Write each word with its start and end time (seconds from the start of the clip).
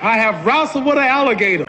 I 0.00 0.16
have 0.16 0.44
wrestled 0.44 0.84
with 0.86 0.96
an 0.96 1.04
alligator. 1.04 1.67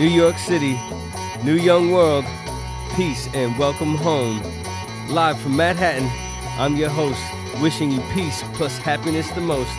New 0.00 0.06
York 0.06 0.38
City, 0.38 0.80
New 1.44 1.56
Young 1.56 1.90
World, 1.90 2.24
peace 2.94 3.28
and 3.34 3.58
welcome 3.58 3.96
home. 3.96 4.42
Live 5.10 5.38
from 5.38 5.54
Manhattan, 5.58 6.08
I'm 6.58 6.74
your 6.74 6.88
host, 6.88 7.20
wishing 7.60 7.90
you 7.90 8.00
peace 8.14 8.42
plus 8.54 8.78
happiness 8.78 9.30
the 9.32 9.42
most. 9.42 9.70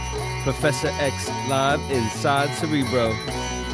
Professor 0.43 0.89
X, 0.99 1.27
live 1.49 1.81
inside 1.89 2.53
Cerebro, 2.53 3.13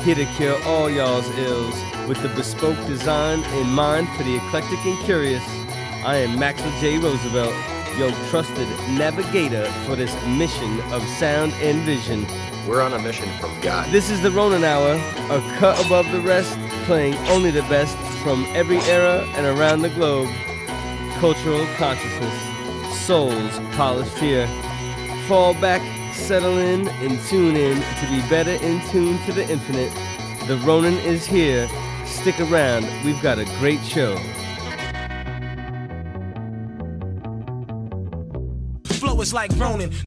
here 0.06 0.16
to 0.16 0.24
cure 0.38 0.58
all 0.64 0.90
y'all's 0.90 1.28
ills 1.38 1.76
with 2.08 2.22
the 2.22 2.30
bespoke 2.30 2.78
design 2.88 3.44
in 3.60 3.68
mind 3.68 4.08
for 4.16 4.24
the 4.24 4.38
eclectic 4.38 4.80
and 4.86 4.98
curious. 5.00 5.44
I 6.06 6.16
am 6.16 6.40
Maxwell 6.40 6.72
J. 6.80 6.98
Roosevelt, 6.98 7.54
your 7.98 8.12
trusted 8.30 8.70
navigator 8.92 9.66
for 9.86 9.98
this 9.98 10.16
mission 10.26 10.80
of 10.94 11.04
sound 11.20 11.52
and 11.56 11.82
vision. 11.82 12.26
We're 12.68 12.82
on 12.82 12.92
a 12.92 13.00
mission 13.00 13.30
from 13.40 13.58
God. 13.62 13.90
This 13.92 14.10
is 14.10 14.22
the 14.22 14.30
Ronin 14.30 14.66
Hour, 14.66 14.96
a 15.32 15.58
cut 15.58 15.84
above 15.86 16.12
the 16.12 16.20
rest, 16.20 16.52
playing 16.84 17.16
only 17.30 17.50
the 17.50 17.62
best 17.64 17.96
from 18.22 18.46
every 18.50 18.80
era 18.80 19.26
and 19.36 19.46
around 19.46 19.84
the 19.84 19.90
globe. 19.90 20.30
Cultural 21.20 21.66
consciousness, 21.78 22.34
souls 23.06 23.58
polished 23.78 24.18
here. 24.18 24.48
Fall 25.30 25.54
back, 25.54 25.82
settle 26.14 26.58
in, 26.58 26.90
and 26.90 27.18
tune 27.28 27.56
in 27.56 27.78
to 27.78 28.08
be 28.10 28.20
better 28.30 28.52
in 28.52 28.82
tune 28.90 29.18
to 29.26 29.32
the 29.32 29.50
infinite. 29.50 29.94
The 30.48 30.58
Ronin 30.58 30.96
is 30.96 31.26
here. 31.26 31.70
Stick 32.06 32.38
around, 32.42 32.86
we've 33.06 33.22
got 33.22 33.40
a 33.40 33.46
great 33.60 33.80
show. 33.86 34.18
Flow 38.84 39.22
is 39.22 39.34
like 39.34 39.52
Ronin. 39.56 40.07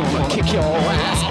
21st 0.00 0.12
century 0.12 0.18
gonna 0.18 0.28
kick 0.28 0.52
your 0.52 0.62
ass, 0.62 1.29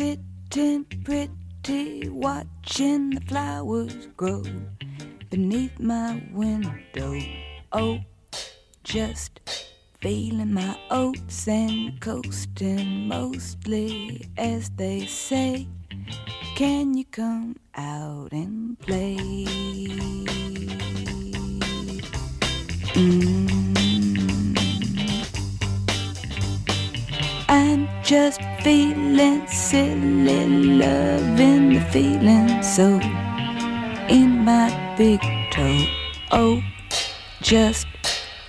Sitting 0.00 0.86
pretty, 1.04 2.08
watching 2.08 3.10
the 3.10 3.20
flowers 3.28 4.08
grow 4.16 4.42
beneath 5.28 5.78
my 5.78 6.22
window. 6.32 7.20
Oh, 7.70 7.98
just 8.82 9.40
feeling 10.00 10.54
my 10.54 10.74
oats 10.90 11.46
and 11.46 12.00
coasting 12.00 13.08
mostly, 13.08 14.26
as 14.38 14.70
they 14.70 15.04
say. 15.04 15.68
Can 16.56 16.94
you 16.96 17.04
come 17.04 17.56
out 17.74 18.32
and 18.32 18.78
play? 18.78 19.18
Mm. 22.94 23.50
I'm 27.50 27.88
just 28.02 28.40
feeling 28.62 29.46
silly, 29.46 30.46
loving 30.46 31.74
the 31.74 31.80
feeling 31.90 32.62
so 32.62 33.00
in 34.08 34.44
my 34.44 34.68
big 34.96 35.20
toe. 35.50 35.84
Oh, 36.30 36.62
just 37.40 37.86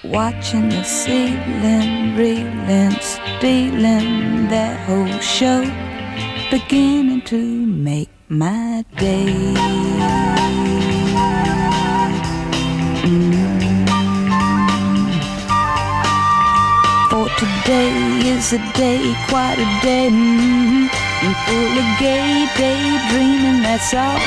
watching 0.04 0.70
the 0.70 0.84
ceiling, 0.84 2.16
reeling, 2.16 2.92
stealing 3.00 4.48
that 4.50 4.80
whole 4.88 5.20
show, 5.20 5.62
beginning 6.50 7.22
to 7.22 7.38
make 7.66 8.10
my 8.28 8.84
day. 8.98 10.31
Today 17.72 18.28
is 18.28 18.52
a 18.52 18.58
day, 18.74 19.16
quite 19.30 19.58
a 19.58 19.70
day, 19.82 20.10
mm, 20.10 20.90
and 21.24 21.36
full 21.46 21.78
of 21.80 22.00
gay 22.00 22.46
daydreaming, 22.58 23.64
that's 23.64 23.94
all. 23.94 24.20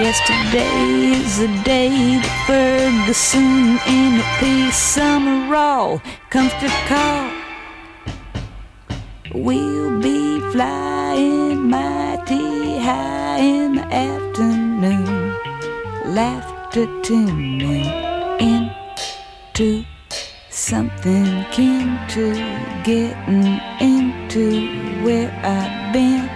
Yesterday 0.00 1.20
is 1.20 1.40
a 1.40 1.48
day 1.64 2.16
that 2.16 2.44
Ferguson 2.46 3.78
in 3.86 4.20
a 4.20 4.26
peace 4.40 4.74
summer 4.74 5.52
roll 5.52 6.00
comes 6.30 6.54
to 6.62 6.68
call. 6.88 7.28
We'll 9.34 10.00
be 10.00 10.40
flying 10.50 11.68
mighty 11.68 12.78
high 12.78 13.36
in 13.36 13.74
the 13.74 13.84
afternoon, 13.92 15.36
laughter 16.06 16.86
tuning 17.02 17.84
into 18.40 19.84
something 20.72 21.44
kin 21.52 21.98
to 22.08 22.32
getting 22.82 23.60
into 23.78 24.44
where 25.04 25.30
I've 25.44 25.92
been. 25.92 26.30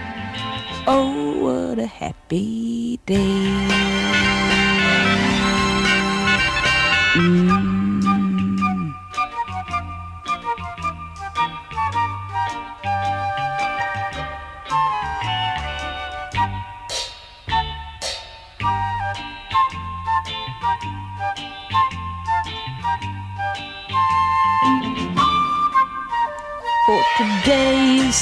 Oh, 0.85 1.41
what 1.41 1.79
a 1.79 1.87
happy 1.87 2.99
day. 3.07 3.49
Mm. 7.15 7.56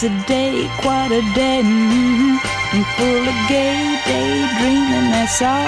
A 0.05 0.27
day, 0.27 0.69
quite 0.81 1.11
a 1.11 1.21
day, 1.33 1.61
mm, 1.63 2.37
and 2.73 2.85
full 2.95 3.27
of 3.27 3.37
gay 3.49 3.99
daydreaming, 4.05 5.09
that's 5.09 5.41
all. 5.41 5.65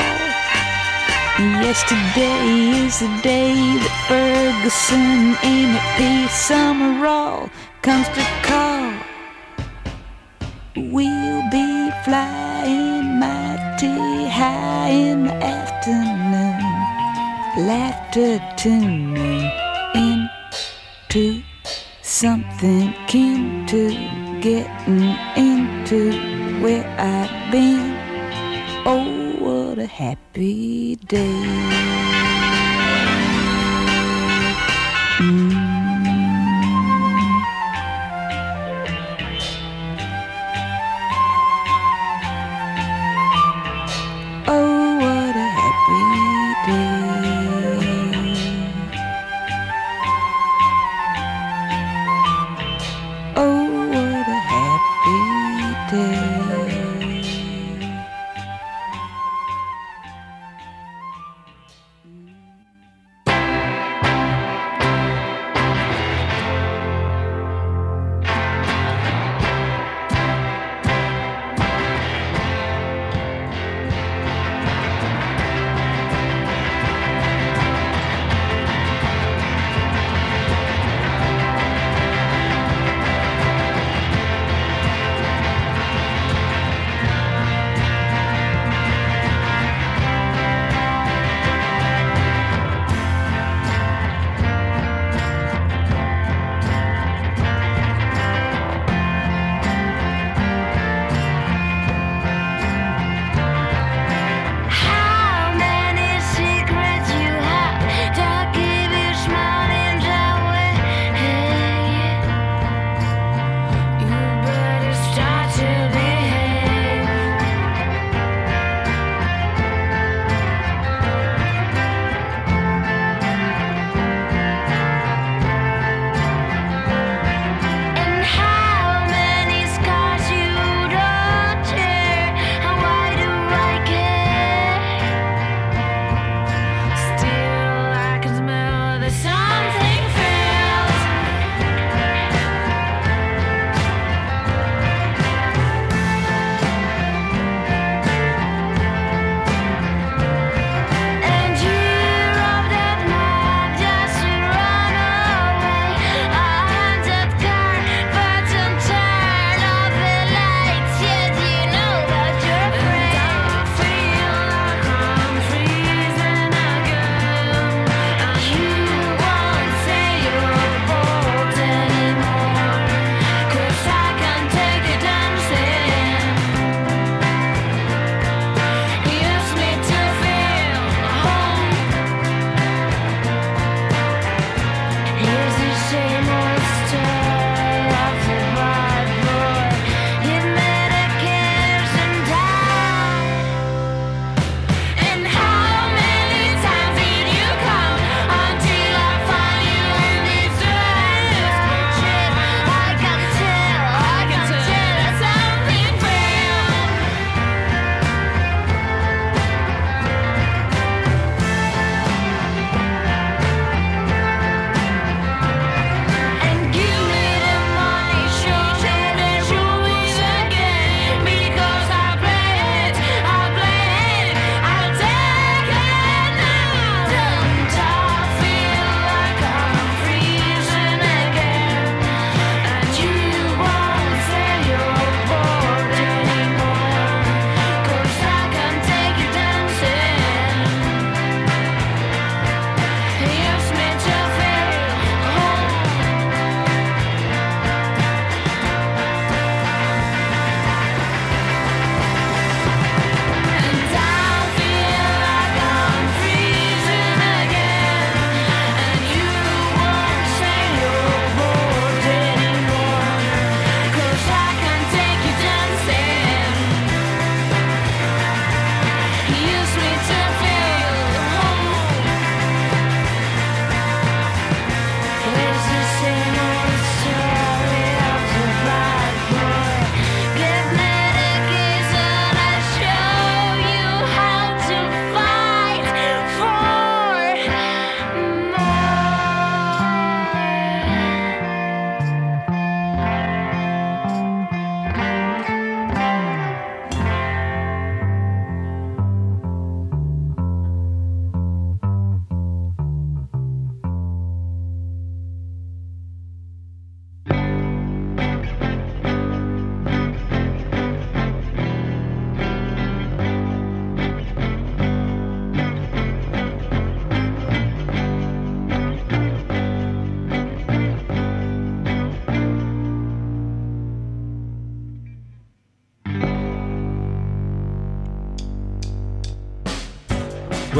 Yesterday 1.40 2.86
is 2.86 3.00
the 3.00 3.10
day 3.24 3.56
that 3.82 3.96
Ferguson, 4.08 5.36
Amy 5.42 5.80
P. 5.98 6.28
Summerall 6.28 7.50
comes 7.82 8.08
to 8.10 8.24
call. 8.44 8.94
We'll 10.76 11.44
be 11.50 11.90
flying 12.06 13.20
mighty 13.20 14.28
high 14.30 14.90
in 14.90 15.24
the 15.26 15.34
afternoon, 15.34 16.62
laughter 17.66 18.40
tuning 18.56 19.50
into 19.96 21.42
something 22.18 22.96
kin 23.06 23.64
to 23.68 23.92
getting 24.42 25.16
into 25.38 26.12
where 26.64 26.84
I've 26.98 27.52
been. 27.52 27.94
Oh, 28.88 29.36
what 29.38 29.78
a 29.78 29.86
happy 29.86 30.96
day. 30.96 31.44
Mm. 35.20 35.57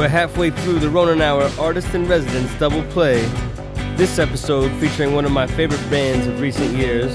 We're 0.08 0.12
halfway 0.12 0.50
through 0.50 0.78
the 0.78 0.88
Ronin 0.88 1.20
Hour 1.20 1.50
Artist 1.60 1.94
in 1.94 2.08
Residence 2.08 2.50
double 2.54 2.82
play. 2.84 3.26
This 3.96 4.18
episode 4.18 4.72
featuring 4.80 5.12
one 5.12 5.26
of 5.26 5.32
my 5.32 5.46
favorite 5.46 5.82
bands 5.90 6.26
of 6.26 6.40
recent 6.40 6.74
years. 6.74 7.14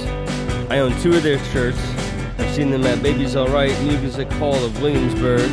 I 0.70 0.78
own 0.78 0.96
two 1.02 1.16
of 1.16 1.24
their 1.24 1.40
shirts. 1.46 1.80
I've 2.38 2.54
seen 2.54 2.70
them 2.70 2.86
at 2.86 3.02
Baby's 3.02 3.36
All 3.36 3.48
Right, 3.48 3.76
Music 3.82 4.32
Hall 4.34 4.64
of 4.64 4.80
Williamsburg, 4.80 5.50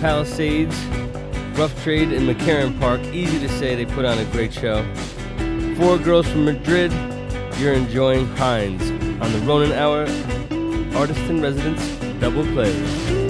Palisades, 0.00 0.80
Rough 1.58 1.74
Trade, 1.82 2.12
and 2.12 2.28
McCarren 2.28 2.78
Park. 2.78 3.00
Easy 3.06 3.40
to 3.40 3.48
say 3.58 3.74
they 3.74 3.86
put 3.92 4.04
on 4.04 4.16
a 4.16 4.24
great 4.26 4.52
show. 4.52 4.84
Four 5.76 5.98
girls 5.98 6.28
from 6.28 6.44
Madrid, 6.44 6.92
you're 7.58 7.74
enjoying 7.74 8.28
Hinds 8.36 8.88
on 9.20 9.32
the 9.32 9.40
Ronin 9.40 9.72
Hour 9.72 10.02
Artist 10.96 11.18
in 11.22 11.42
Residence 11.42 11.84
double 12.20 12.44
play. 12.52 13.23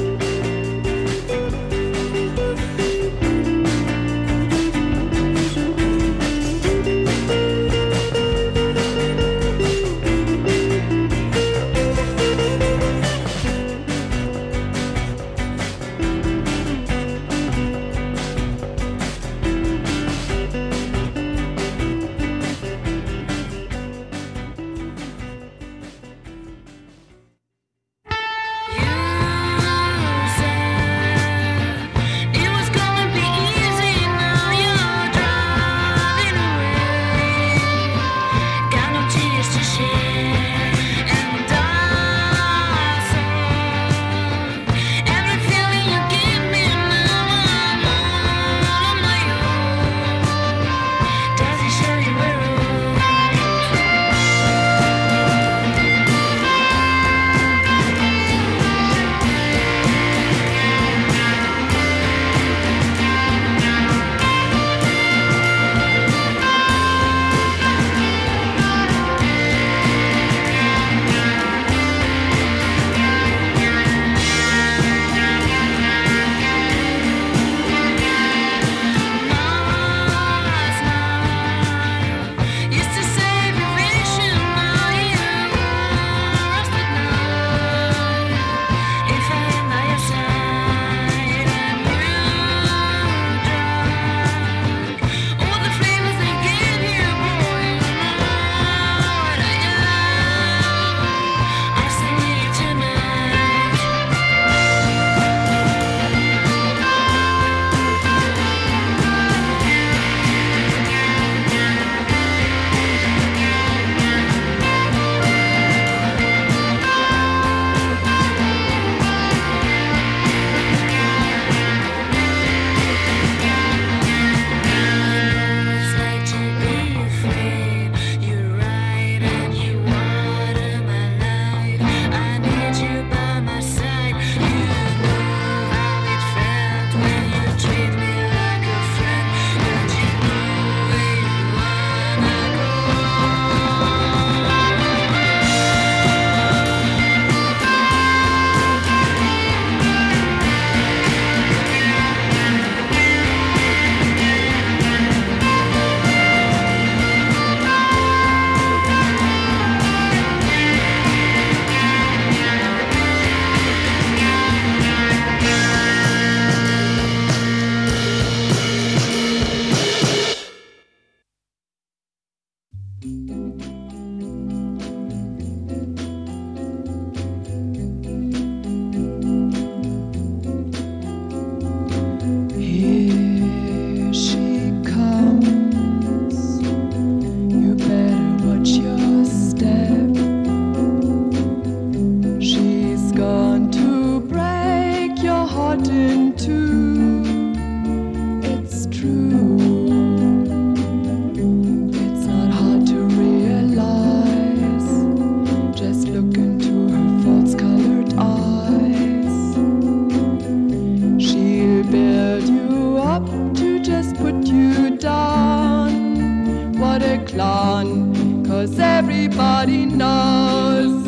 not 216.98 217.02
a 217.02 217.18
clown, 217.24 218.46
cause 218.46 218.78
everybody 218.78 219.84
knows 219.84 221.04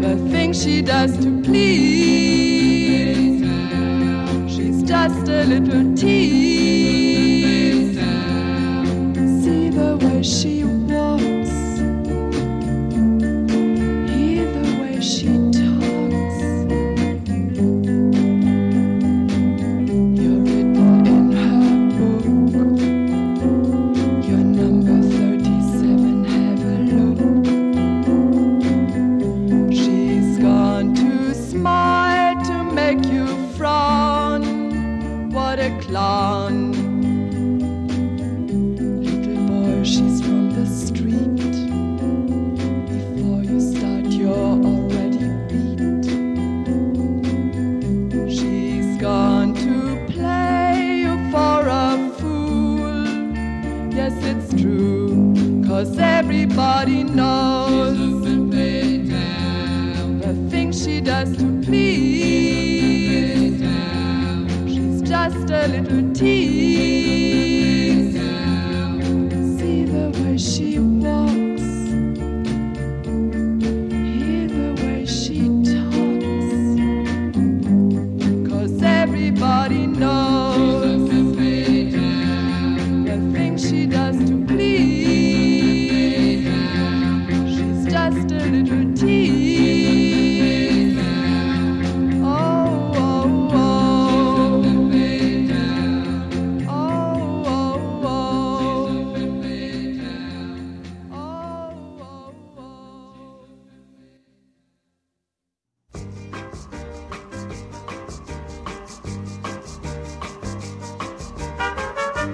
the 0.00 0.16
thing 0.30 0.54
she 0.54 0.80
does 0.80 1.14
to 1.18 1.42
please. 1.42 3.42
She's 4.50 4.82
just 4.82 5.28
a 5.28 5.44
little 5.44 5.94
tease. 5.94 7.98
See 9.42 9.68
the 9.68 9.98
way 10.00 10.22
she 10.22 10.61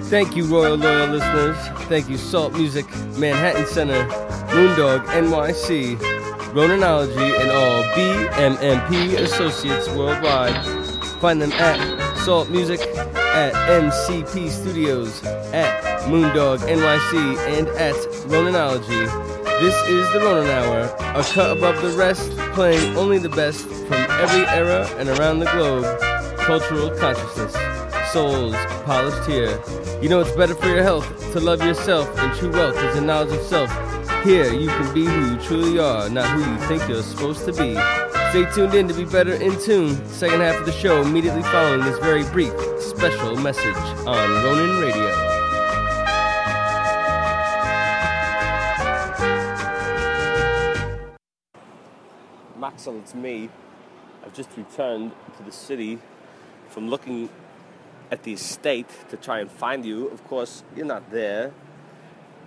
Thank 0.09 0.35
you, 0.35 0.43
Royal 0.45 0.75
Loyal 0.75 1.05
listeners. 1.05 1.55
Thank 1.87 2.09
you, 2.09 2.17
Salt 2.17 2.53
Music, 2.53 2.89
Manhattan 3.19 3.67
Center, 3.67 4.07
Moondog 4.49 5.05
NYC, 5.05 5.97
Roninology, 6.51 7.39
and 7.39 7.51
all 7.51 7.83
BMMP 7.93 9.19
associates 9.19 9.87
worldwide. 9.89 10.65
Find 11.21 11.39
them 11.39 11.51
at 11.51 12.17
Salt 12.25 12.49
Music, 12.49 12.79
at 12.79 13.53
MCP 13.53 14.49
Studios, 14.49 15.23
at 15.53 15.79
Moondog 16.05 16.57
NYC, 16.61 17.37
and 17.59 17.67
at 17.67 17.93
Roninology. 18.25 19.05
This 19.61 19.75
is 19.87 20.11
the 20.11 20.21
Ronin 20.21 20.49
Hour, 20.49 20.85
a 21.19 21.23
cut 21.23 21.55
above 21.55 21.79
the 21.83 21.95
rest, 21.95 22.31
playing 22.53 22.97
only 22.97 23.19
the 23.19 23.29
best 23.29 23.67
from 23.67 24.07
every 24.09 24.47
era 24.47 24.87
and 24.97 25.07
around 25.07 25.37
the 25.37 25.51
globe. 25.51 25.85
Cultural 26.39 26.89
consciousness 26.97 27.53
souls 28.11 28.55
polished 28.85 29.29
here. 29.29 29.61
You 30.01 30.07
know 30.07 30.21
it's 30.21 30.31
better 30.31 30.55
for 30.55 30.67
your 30.67 30.81
health 30.81 31.33
to 31.33 31.41
love 31.41 31.61
yourself, 31.61 32.17
and 32.19 32.33
true 32.39 32.53
wealth 32.53 32.77
is 32.77 32.95
the 32.95 33.01
knowledge 33.01 33.33
of 33.33 33.41
self. 33.41 33.69
Here, 34.23 34.53
you 34.53 34.69
can 34.69 34.93
be 34.93 35.03
who 35.03 35.31
you 35.31 35.37
truly 35.41 35.77
are, 35.77 36.09
not 36.09 36.25
who 36.29 36.39
you 36.39 36.57
think 36.69 36.87
you're 36.87 37.03
supposed 37.03 37.43
to 37.43 37.51
be. 37.51 37.73
Stay 38.29 38.49
tuned 38.55 38.73
in 38.75 38.87
to 38.87 38.93
be 38.93 39.03
better 39.03 39.33
in 39.33 39.59
tune. 39.59 39.97
Second 40.07 40.39
half 40.39 40.55
of 40.55 40.65
the 40.65 40.71
show 40.71 41.01
immediately 41.01 41.41
following 41.43 41.83
this 41.83 41.99
very 41.99 42.23
brief 42.31 42.53
special 42.79 43.35
message 43.35 43.75
on 44.07 44.29
Ronin 44.45 44.79
Radio. 44.79 45.09
Maxwell, 52.57 52.99
it's 52.99 53.13
me. 53.13 53.49
I've 54.23 54.33
just 54.33 54.49
returned 54.55 55.11
to 55.35 55.43
the 55.43 55.51
city 55.51 55.99
from 56.69 56.89
looking 56.89 57.27
at 58.11 58.23
the 58.23 58.33
estate 58.33 58.89
to 59.09 59.17
try 59.17 59.39
and 59.39 59.51
find 59.51 59.85
you. 59.85 60.07
Of 60.07 60.25
course, 60.27 60.63
you're 60.75 60.85
not 60.85 61.11
there. 61.11 61.51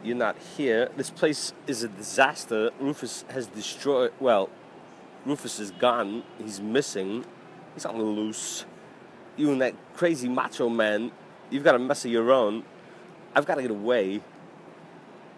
You're 0.02 0.16
not 0.16 0.36
here. 0.56 0.90
This 0.96 1.10
place 1.10 1.52
is 1.66 1.82
a 1.82 1.88
disaster. 1.88 2.70
Rufus 2.80 3.24
has 3.28 3.46
destroyed. 3.46 4.12
Well, 4.18 4.50
Rufus 5.24 5.60
is 5.60 5.70
gone. 5.70 6.24
He's 6.38 6.60
missing. 6.60 7.24
He's 7.74 7.86
on 7.86 7.98
the 7.98 8.04
loose. 8.04 8.64
You 9.36 9.52
and 9.52 9.60
that 9.62 9.74
crazy 9.94 10.28
macho 10.28 10.68
man, 10.68 11.12
you've 11.50 11.64
got 11.64 11.74
a 11.74 11.78
mess 11.78 12.04
of 12.04 12.10
your 12.10 12.32
own. 12.32 12.64
I've 13.34 13.46
got 13.46 13.54
to 13.54 13.62
get 13.62 13.70
away. 13.70 14.20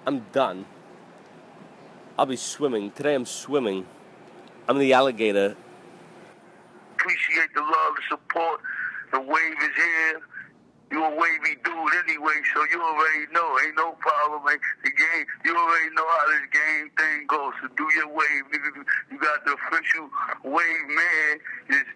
I'm 0.06 0.20
done. 0.32 0.66
I'll 2.18 2.26
be 2.26 2.36
swimming. 2.36 2.90
Today 2.92 3.14
I'm 3.14 3.26
swimming. 3.26 3.86
I'm 4.66 4.78
the 4.78 4.92
alligator. 4.92 5.56
appreciate 6.94 7.52
the 7.54 7.60
love, 7.60 7.94
the 7.96 8.02
support. 8.08 8.60
The 9.14 9.20
wave 9.20 9.58
is 9.62 9.74
here. 9.78 10.20
You 10.90 11.04
a 11.04 11.10
wavy 11.14 11.54
dude 11.62 11.94
anyway, 12.02 12.34
so 12.52 12.66
you 12.70 12.82
already 12.82 13.30
know. 13.30 13.46
Ain't 13.64 13.76
no 13.76 13.92
problem. 14.02 14.42
Ain't 14.50 14.60
the 14.82 14.90
game. 14.90 15.26
You 15.44 15.56
already 15.56 15.94
know 15.94 16.02
how 16.02 16.26
this 16.34 16.50
game 16.50 16.90
thing 16.98 17.26
goes. 17.28 17.54
So 17.62 17.68
do 17.78 17.86
your 17.94 18.08
wave. 18.10 18.42
You 19.10 19.18
got 19.18 19.44
the 19.46 19.54
official 19.54 20.10
wave 20.42 20.86
man. 20.90 21.38
Just 21.70 21.86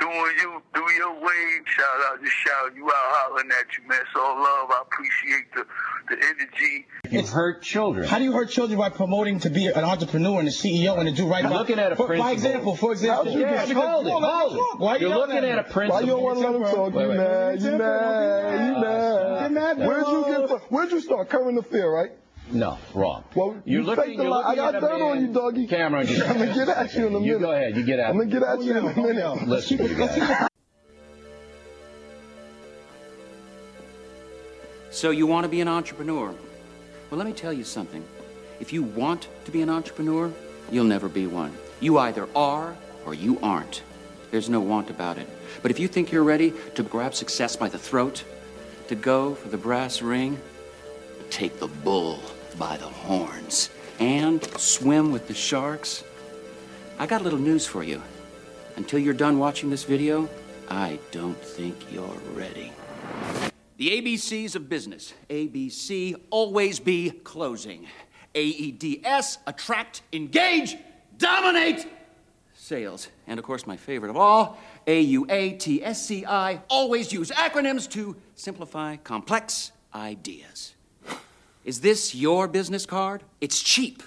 doing 0.00 0.32
you. 0.40 0.62
Do 0.72 0.84
your 0.96 1.12
wave. 1.20 1.60
Shout 1.68 2.00
out, 2.08 2.24
just 2.24 2.36
shout 2.36 2.74
you 2.74 2.86
out, 2.88 3.08
hollering 3.20 3.50
at 3.52 3.68
you, 3.76 3.86
man. 3.88 4.00
So 4.14 4.20
love. 4.20 4.72
I 4.72 4.82
appreciate 4.88 5.52
the 5.52 5.66
the 6.08 6.16
energy. 6.16 6.86
You 7.12 7.22
hurt 7.22 7.62
children. 7.62 8.06
How 8.08 8.18
do 8.18 8.24
you 8.24 8.32
hurt 8.32 8.50
children 8.50 8.78
by 8.78 8.90
promoting 8.90 9.40
to 9.40 9.50
be 9.50 9.66
an 9.66 9.84
entrepreneur 9.84 10.38
and 10.40 10.48
a 10.48 10.50
CEO 10.52 10.98
and 10.98 11.08
to 11.08 11.14
do 11.14 11.26
right 11.28 11.42
You're 11.42 11.50
by- 11.50 11.56
looking 11.58 11.78
at 11.78 11.92
a 11.92 11.96
for, 11.96 12.06
principle. 12.06 12.28
By 12.28 12.32
example, 12.32 12.76
for 12.76 12.92
example. 12.92 13.24
How'd 13.24 13.34
you 13.34 13.40
get- 13.40 13.70
hold 13.72 14.06
it, 14.06 14.10
hold 14.10 14.52
it. 14.52 14.80
Why 14.80 14.96
You're 14.96 15.10
you 15.10 15.16
looking 15.16 15.36
at 15.36 15.58
a 15.58 15.64
principle. 15.64 15.94
Why 15.94 16.00
you 16.00 16.06
don't 16.06 16.22
want 16.22 16.38
to 16.38 16.48
let 16.48 16.54
him 16.54 16.62
talk? 16.62 16.92
You 16.94 17.08
mad? 17.08 17.62
You 17.62 17.70
mad? 17.78 19.50
You 19.50 19.54
mad? 19.54 19.78
Where'd 19.78 20.06
you 20.06 20.24
get? 20.48 20.60
Where'd 20.70 20.90
you 20.90 21.00
start? 21.00 21.28
Current 21.28 21.58
affair, 21.58 21.90
right? 21.90 22.10
No, 22.52 22.78
wrong. 22.94 23.24
Well, 23.34 23.56
You're 23.64 23.80
you 23.80 23.86
looking- 23.86 24.14
you're 24.14 24.28
lie. 24.28 24.42
I 24.42 24.54
got 24.54 24.74
at 24.76 24.82
a 24.84 24.86
dirt 24.86 25.02
on 25.02 25.20
you, 25.20 25.32
doggy. 25.32 25.66
Cameron, 25.66 26.06
just- 26.06 26.22
I'm 26.28 26.38
gonna 26.38 26.54
get 26.54 26.68
at 26.68 26.94
you 26.94 27.06
in 27.08 27.14
a 27.14 27.16
oh, 27.16 27.20
minute. 27.20 27.26
You 27.26 27.38
go 27.40 27.50
ahead. 27.52 27.76
You 27.76 27.82
get 27.82 27.98
at 27.98 28.10
I'm 28.10 28.18
gonna 28.18 28.30
get 28.30 28.42
at 28.42 28.62
you 28.62 28.70
in 28.70 28.76
a 28.76 28.96
minute. 28.96 29.48
Listen, 29.48 29.78
you 29.78 29.94
guys. 29.94 30.48
So 34.90 35.10
you 35.10 35.26
want 35.26 35.44
to 35.44 35.48
be 35.48 35.60
an 35.60 35.68
entrepreneur? 35.68 36.34
Well, 37.10 37.18
let 37.18 37.26
me 37.26 37.32
tell 37.32 37.52
you 37.52 37.62
something. 37.62 38.04
If 38.58 38.72
you 38.72 38.82
want 38.82 39.28
to 39.44 39.50
be 39.50 39.62
an 39.62 39.70
entrepreneur, 39.70 40.32
you'll 40.70 40.84
never 40.84 41.08
be 41.08 41.26
one. 41.26 41.56
You 41.80 41.98
either 41.98 42.28
are 42.34 42.76
or 43.04 43.14
you 43.14 43.38
aren't. 43.42 43.82
There's 44.30 44.48
no 44.48 44.60
want 44.60 44.90
about 44.90 45.18
it. 45.18 45.28
But 45.62 45.70
if 45.70 45.78
you 45.78 45.86
think 45.86 46.10
you're 46.10 46.24
ready 46.24 46.52
to 46.74 46.82
grab 46.82 47.14
success 47.14 47.54
by 47.54 47.68
the 47.68 47.78
throat, 47.78 48.24
to 48.88 48.94
go 48.96 49.34
for 49.34 49.48
the 49.48 49.56
brass 49.56 50.02
ring, 50.02 50.40
take 51.30 51.58
the 51.60 51.68
bull 51.68 52.20
by 52.58 52.76
the 52.76 52.86
horns, 52.86 53.70
and 54.00 54.42
swim 54.58 55.12
with 55.12 55.28
the 55.28 55.34
sharks, 55.34 56.02
I 56.98 57.06
got 57.06 57.20
a 57.20 57.24
little 57.24 57.38
news 57.38 57.66
for 57.66 57.84
you. 57.84 58.02
Until 58.76 58.98
you're 58.98 59.14
done 59.14 59.38
watching 59.38 59.70
this 59.70 59.84
video, 59.84 60.28
I 60.68 60.98
don't 61.12 61.40
think 61.40 61.92
you're 61.92 62.20
ready. 62.34 62.72
The 63.76 64.00
ABCs 64.00 64.56
of 64.56 64.70
business. 64.70 65.12
ABC, 65.28 66.14
always 66.30 66.80
be 66.80 67.10
closing. 67.10 67.86
AEDS, 68.34 69.38
attract, 69.46 70.02
engage, 70.12 70.76
dominate, 71.18 71.86
sales. 72.54 73.08
And 73.26 73.38
of 73.38 73.44
course, 73.44 73.66
my 73.66 73.76
favorite 73.76 74.08
of 74.08 74.16
all, 74.16 74.58
AUATSCI, 74.86 76.62
always 76.68 77.12
use 77.12 77.30
acronyms 77.30 77.90
to 77.90 78.16
simplify 78.34 78.96
complex 78.96 79.72
ideas. 79.94 80.74
Is 81.64 81.80
this 81.80 82.14
your 82.14 82.48
business 82.48 82.86
card? 82.86 83.24
It's 83.42 83.62
cheap, 83.62 84.02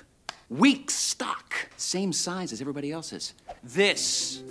weak 0.49 0.89
stock, 0.89 1.53
same 1.77 2.11
size 2.11 2.51
as 2.53 2.61
everybody 2.61 2.91
else's. 2.91 3.35
This 3.63 4.41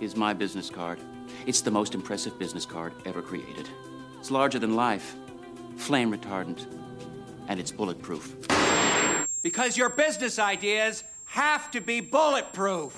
is 0.00 0.16
my 0.16 0.32
business 0.32 0.70
card. 0.70 1.00
It's 1.46 1.60
the 1.60 1.70
most 1.70 1.94
impressive 1.94 2.38
business 2.38 2.64
card 2.64 2.94
ever 3.04 3.20
created. 3.20 3.68
It's 4.28 4.32
larger 4.34 4.58
than 4.58 4.76
life, 4.76 5.16
flame 5.78 6.12
retardant, 6.14 6.66
and 7.48 7.58
it's 7.58 7.70
bulletproof. 7.70 8.36
Because 9.40 9.74
your 9.78 9.88
business 9.88 10.38
ideas 10.38 11.02
have 11.24 11.70
to 11.70 11.80
be 11.80 12.02
bulletproof. 12.02 12.92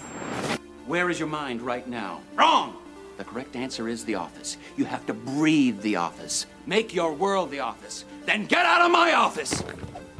Where 0.89 1.09
is 1.09 1.21
your 1.21 1.29
mind 1.29 1.63
right 1.63 1.87
now? 1.87 2.21
Wrong! 2.35 2.79
The 3.17 3.23
correct 3.23 3.55
answer 3.55 3.87
is 3.87 4.05
the 4.05 4.17
office. 4.17 4.57
You 4.77 4.87
have 4.87 5.07
to 5.07 5.15
breathe 5.15 5.81
the 5.83 5.95
office. 5.95 6.47
Make 6.67 6.93
your 6.93 7.13
world 7.13 7.53
the 7.53 7.61
office. 7.61 8.05
Then 8.27 8.47
get 8.47 8.67
out 8.67 8.85
of 8.85 8.91
my 8.91 9.13
office! 9.13 9.63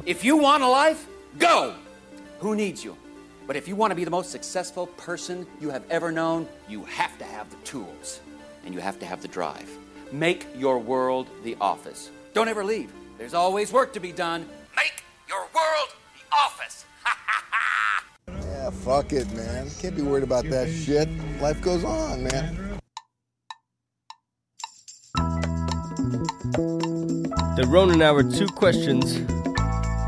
If 0.05 0.23
you 0.23 0.37
want 0.37 0.63
a 0.63 0.67
life, 0.69 1.05
go! 1.37 1.75
Who 2.39 2.55
needs 2.55 2.85
you? 2.85 2.95
But 3.47 3.57
if 3.57 3.67
you 3.67 3.75
want 3.75 3.91
to 3.91 3.95
be 3.95 4.05
the 4.05 4.11
most 4.11 4.31
successful 4.31 4.87
person 4.87 5.45
you 5.59 5.71
have 5.71 5.83
ever 5.89 6.09
known, 6.09 6.47
you 6.69 6.85
have 6.85 7.17
to 7.17 7.25
have 7.25 7.49
the 7.49 7.57
tools 7.65 8.21
and 8.65 8.73
you 8.73 8.79
have 8.79 8.97
to 8.99 9.05
have 9.05 9.21
the 9.21 9.27
drive. 9.27 9.69
Make 10.11 10.45
your 10.57 10.77
world 10.77 11.27
the 11.43 11.55
office. 11.61 12.09
Don't 12.33 12.49
ever 12.49 12.65
leave. 12.65 12.91
There's 13.17 13.33
always 13.33 13.71
work 13.71 13.93
to 13.93 13.99
be 13.99 14.11
done. 14.11 14.45
Make 14.75 15.03
your 15.29 15.41
world 15.55 15.89
the 16.15 16.35
office. 16.35 16.85
Yeah, 18.27 18.69
fuck 18.69 19.11
it, 19.11 19.29
man. 19.33 19.67
Can't 19.81 19.95
be 19.95 20.03
worried 20.03 20.23
about 20.23 20.45
that 20.45 20.69
shit. 20.69 21.09
Life 21.41 21.59
goes 21.61 21.83
on, 21.83 22.23
man. 22.23 22.79
The 27.55 27.65
Ronin 27.67 28.03
Hour 28.03 28.21
two 28.23 28.45
questions 28.47 29.17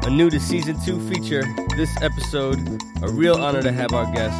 a 0.06 0.10
new 0.10 0.30
to 0.30 0.40
season 0.40 0.76
two 0.86 1.00
feature. 1.10 1.44
This 1.76 1.90
episode, 2.02 2.60
a 3.02 3.10
real 3.10 3.36
honor 3.36 3.62
to 3.62 3.72
have 3.72 3.94
our 3.94 4.06
guest, 4.14 4.38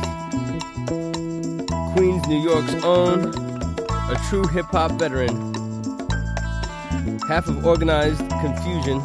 Queens, 1.96 2.28
New 2.28 2.42
York's 2.42 2.76
own, 2.84 3.43
a 4.14 4.30
true 4.30 4.46
hip 4.46 4.66
hop 4.66 4.92
veteran, 4.92 5.36
half 7.28 7.48
of 7.48 7.66
Organized 7.66 8.22
Konfusion, 8.22 9.02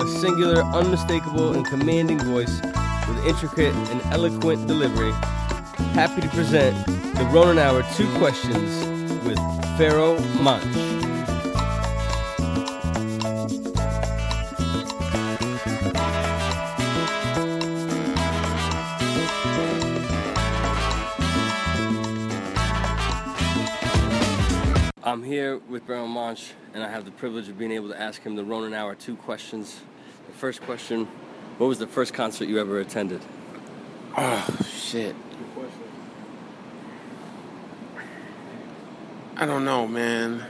a 0.00 0.08
singular, 0.20 0.62
unmistakable, 0.62 1.52
and 1.52 1.64
commanding 1.64 2.18
voice 2.18 2.60
with 3.06 3.24
intricate 3.26 3.74
and 3.74 4.02
eloquent 4.12 4.66
delivery. 4.66 5.12
Happy 5.94 6.20
to 6.20 6.28
present 6.30 6.74
the 6.86 7.28
Ronin 7.32 7.58
Hour 7.58 7.84
Two 7.94 8.12
Questions 8.18 8.84
with 9.24 9.38
Pharoahe 9.78 10.42
Monch. 10.42 10.87
Here 25.38 25.60
with 25.68 25.86
Pharoahe 25.86 26.08
Monch, 26.08 26.50
and 26.74 26.82
I 26.82 26.88
have 26.88 27.04
the 27.04 27.12
privilege 27.12 27.48
of 27.48 27.56
being 27.56 27.70
able 27.70 27.88
to 27.90 28.00
ask 28.00 28.20
him 28.22 28.34
the 28.34 28.42
Ronin 28.42 28.74
Hour 28.74 28.96
Two 28.96 29.14
Questions. 29.14 29.82
The 30.26 30.32
first 30.32 30.60
question 30.62 31.04
What 31.58 31.68
was 31.68 31.78
the 31.78 31.86
first 31.86 32.12
concert 32.12 32.48
you 32.48 32.58
ever 32.58 32.80
attended? 32.80 33.20
Oh 34.16 34.48
shit. 34.68 35.14
I 39.36 39.46
don't 39.46 39.64
know, 39.64 39.86
man. 39.86 40.44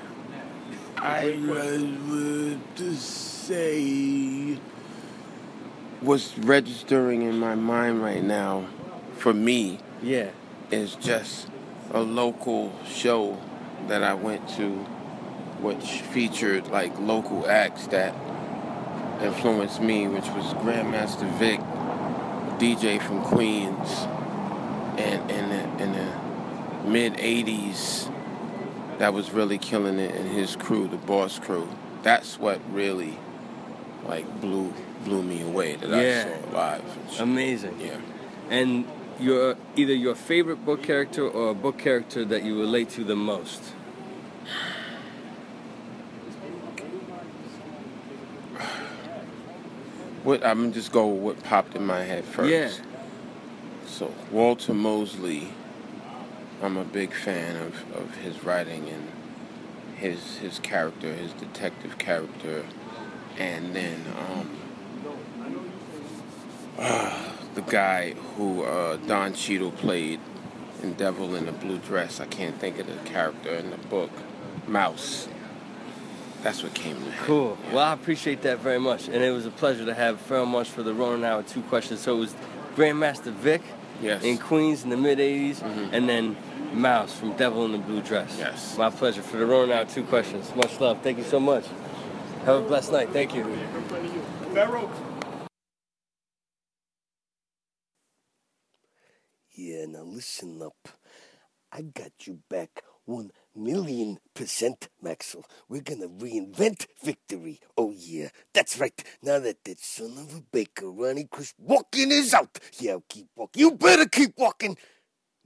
I 0.97 1.39
would 1.39 2.61
just 2.75 3.45
say 3.45 4.55
what's 6.01 6.39
registering 6.39 7.21
in 7.21 7.39
my 7.39 7.55
mind 7.55 8.03
right 8.03 8.25
now 8.25 8.65
for 9.19 9.35
me 9.35 9.81
Yeah. 10.03 10.31
is 10.71 10.95
just 10.95 11.47
a 11.93 12.01
local 12.01 12.73
show 12.87 13.39
that 13.87 14.03
I 14.03 14.15
went 14.15 14.49
to 14.57 14.85
which 15.61 16.03
featured 16.13 16.69
like 16.69 16.99
local 17.01 17.49
acts 17.49 17.87
that 17.89 18.15
influenced 19.23 19.81
me, 19.81 20.07
which 20.07 20.27
was 20.29 20.55
Grandmaster 20.55 21.31
Vic, 21.39 21.61
DJ 22.59 23.01
from 23.03 23.23
Queens, 23.23 23.89
and 24.99 25.31
in 25.31 25.49
the, 25.49 25.83
in 25.83 25.93
the 25.93 26.89
mid 26.89 27.15
'80s, 27.15 28.13
that 28.99 29.13
was 29.13 29.33
really 29.33 29.59
killing 29.59 29.99
it, 29.99 30.15
and 30.15 30.29
his 30.31 30.57
crew, 30.57 30.89
the 30.89 30.97
Boss 30.97 31.39
Crew. 31.39 31.69
That's 32.03 32.39
what 32.39 32.61
really 32.73 33.19
like 34.05 34.41
blew 34.41 34.73
blew 35.05 35.23
me 35.23 35.43
away 35.43 35.77
that 35.77 35.89
Yeah. 35.89 36.29
I 36.29 36.51
saw 36.51 36.57
live. 36.57 37.21
Amazing. 37.21 37.81
Yeah. 37.81 37.97
And 38.51 38.87
your 39.21 39.57
either 39.77 39.95
your 39.95 40.15
favorite 40.15 40.65
book 40.65 40.83
character 40.83 41.29
or 41.29 41.51
a 41.51 41.55
book 41.55 41.79
character 41.79 42.25
that 42.25 42.45
you 42.45 42.59
relate 42.59 42.91
to 42.91 43.05
the 43.05 43.17
most. 43.17 43.61
What 50.25 50.45
I'm 50.45 50.61
gonna 50.61 50.73
just 50.73 50.93
go 50.93 51.07
with 51.07 51.23
what 51.23 51.45
popped 51.45 51.75
in 51.75 51.87
my 51.87 52.03
head 52.03 52.25
first. 52.25 52.51
Yeah. 52.51 52.71
So 53.87 54.13
Walter 54.31 54.75
Mosley, 54.75 55.49
I'm 56.63 56.77
a 56.77 56.85
big 56.85 57.15
fan 57.15 57.57
of, 57.57 57.97
of 57.97 58.15
his 58.17 58.45
writing 58.45 58.89
and 58.89 59.09
his 59.97 60.37
his 60.39 60.59
character, 60.59 61.13
his 61.15 61.33
detective 61.33 61.99
character, 61.99 62.65
and 63.39 63.75
then 63.75 64.05
um, 64.31 64.51
uh, 66.79 67.28
the 67.55 67.63
guy 67.63 68.13
who 68.37 68.63
uh, 68.63 68.97
Don 69.07 69.35
Cheadle 69.35 69.71
played 69.73 70.21
in 70.83 70.93
Devil 70.95 71.35
in 71.35 71.47
the 71.47 71.53
Blue 71.53 71.79
Dress. 71.79 72.21
I 72.21 72.27
can't 72.27 72.57
think 72.59 72.79
of 72.79 72.87
the 72.87 73.09
character 73.09 73.51
in 73.51 73.71
the 73.71 73.77
book. 73.77 74.11
Mouse. 74.67 75.29
That's 76.43 76.63
what 76.63 76.75
came 76.75 76.95
to 76.97 77.01
mind. 77.01 77.15
Cool. 77.25 77.57
Well, 77.73 77.79
I 77.85 77.93
appreciate 77.95 78.43
that 78.43 78.59
very 78.59 78.79
much, 78.79 79.09
and 79.09 79.17
it 79.25 79.31
was 79.31 79.47
a 79.47 79.51
pleasure 79.51 79.85
to 79.87 79.95
have 79.95 80.21
Pharoahe 80.29 80.47
Monch 80.47 80.69
for 80.69 80.83
the 80.83 80.93
Ronin 80.95 81.25
Hour 81.25 81.43
Two 81.43 81.63
Questions. 81.63 82.01
So 82.01 82.17
it 82.17 82.21
was 82.21 82.35
Grandmaster 82.77 83.33
Vic 83.33 83.63
Yes. 84.03 84.23
in 84.23 84.37
Queens 84.39 84.85
in 84.85 84.91
the 84.91 84.97
mid 84.97 85.19
'80s, 85.19 85.61
Mhm. 85.61 85.89
and 85.93 86.09
then 86.09 86.37
Mouse 86.75 87.15
from 87.19 87.33
Devil 87.33 87.65
in 87.65 87.73
the 87.73 87.79
Blue 87.79 88.03
Dress. 88.03 88.37
Yes. 88.39 88.77
My 88.79 88.91
pleasure 88.91 89.23
for 89.23 89.39
the 89.39 89.47
Ronin 89.47 89.73
Hour 89.77 89.87
Two 89.87 90.05
Questions. 90.05 90.55
Much 90.55 90.79
love. 90.81 90.99
Thank 91.03 91.17
you 91.19 91.25
so 91.25 91.41
much. 91.41 91.65
Have 92.45 92.57
a 92.57 92.61
blessed 92.61 92.93
night. 92.93 93.09
Thank 93.13 93.35
you. 93.35 93.45
Yeah, 94.55 94.71
now 99.89 100.03
listen 100.03 100.63
up. 100.63 100.89
I 101.73 101.83
got 101.83 102.13
you 102.27 102.41
back 102.49 102.83
one 103.05 103.31
million 103.55 104.19
percent, 104.35 104.89
Maxwell. 105.03 105.45
We're 105.69 105.83
gonna 105.83 106.09
reinvent 106.09 106.87
victory. 107.03 107.61
Oh 107.77 107.93
yeah, 107.97 108.29
that's 108.55 108.79
right. 108.79 109.03
Now 109.23 109.39
that 109.41 109.65
that 109.65 109.81
son 109.81 110.17
of 110.19 110.37
a 110.37 110.43
baker, 110.53 110.91
Ronnie 110.91 111.29
Chris, 111.31 111.55
walking 111.59 112.11
is 112.13 112.35
out. 112.35 112.59
Yeah, 112.79 112.93
I'll 112.93 113.05
keep 113.09 113.29
walking. 113.37 113.61
You 113.61 113.73
better 113.73 114.07
keep 114.07 114.33
walking. 114.39 114.77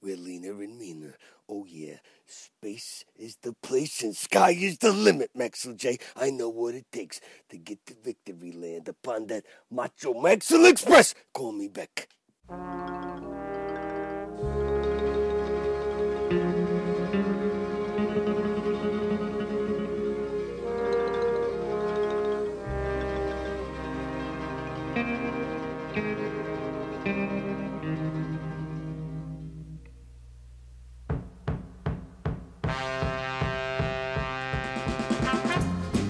We're 0.02 0.16
leaner 0.16 0.60
and 0.62 0.78
meaner. 0.78 1.16
Oh 1.48 1.66
yeah, 1.68 1.96
space 2.26 3.04
is 3.16 3.36
the 3.42 3.52
place 3.62 4.02
and 4.02 4.16
sky 4.16 4.50
is 4.52 4.78
the 4.78 4.92
limit, 4.92 5.30
Maxwell 5.34 5.74
J. 5.74 5.98
I 6.16 6.30
know 6.30 6.48
what 6.48 6.74
it 6.74 6.86
takes 6.92 7.20
to 7.50 7.58
get 7.58 7.84
to 7.86 7.94
victory 8.02 8.52
land 8.52 8.88
upon 8.88 9.28
that 9.28 9.44
macho 9.70 10.14
Maxwell 10.14 10.66
Express. 10.66 11.14
Call 11.34 11.52
me 11.52 11.68
back. 11.68 12.08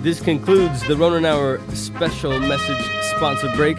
This 0.02 0.20
concludes 0.20 0.84
the 0.88 0.96
Ronin 0.96 1.24
Hour 1.24 1.60
special 1.74 2.40
message 2.40 2.84
sponsor 3.14 3.48
break. 3.54 3.78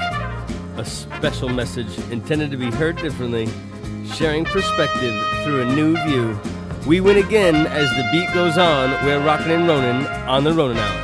A 0.78 0.86
special 0.86 1.50
message 1.50 2.00
intended 2.12 2.50
to 2.52 2.56
be 2.56 2.72
heard 2.72 2.96
differently, 2.96 3.50
sharing 4.06 4.46
perspective 4.46 5.14
through 5.44 5.64
a 5.64 5.76
new 5.76 5.98
view. 6.06 6.40
We 6.88 7.02
win 7.02 7.18
again 7.18 7.68
as 7.68 7.90
the 7.90 8.08
beat 8.14 8.34
goes 8.34 8.58
on. 8.58 8.92
We're 9.06 9.20
rocking 9.20 9.52
and 9.52 9.68
Ronin 9.68 10.08
on 10.26 10.46
the 10.46 10.54
Ronin 10.54 10.78
Hour. 10.78 11.03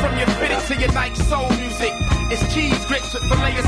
From 0.00 0.16
your 0.18 0.26
fitted 0.38 0.60
to 0.68 0.80
your 0.80 0.92
night 0.92 1.16
soul 1.16 1.48
music. 1.50 1.92
It's 2.30 2.54
cheese 2.54 2.84
grits 2.86 3.14
with 3.14 3.22
filet 3.24 3.63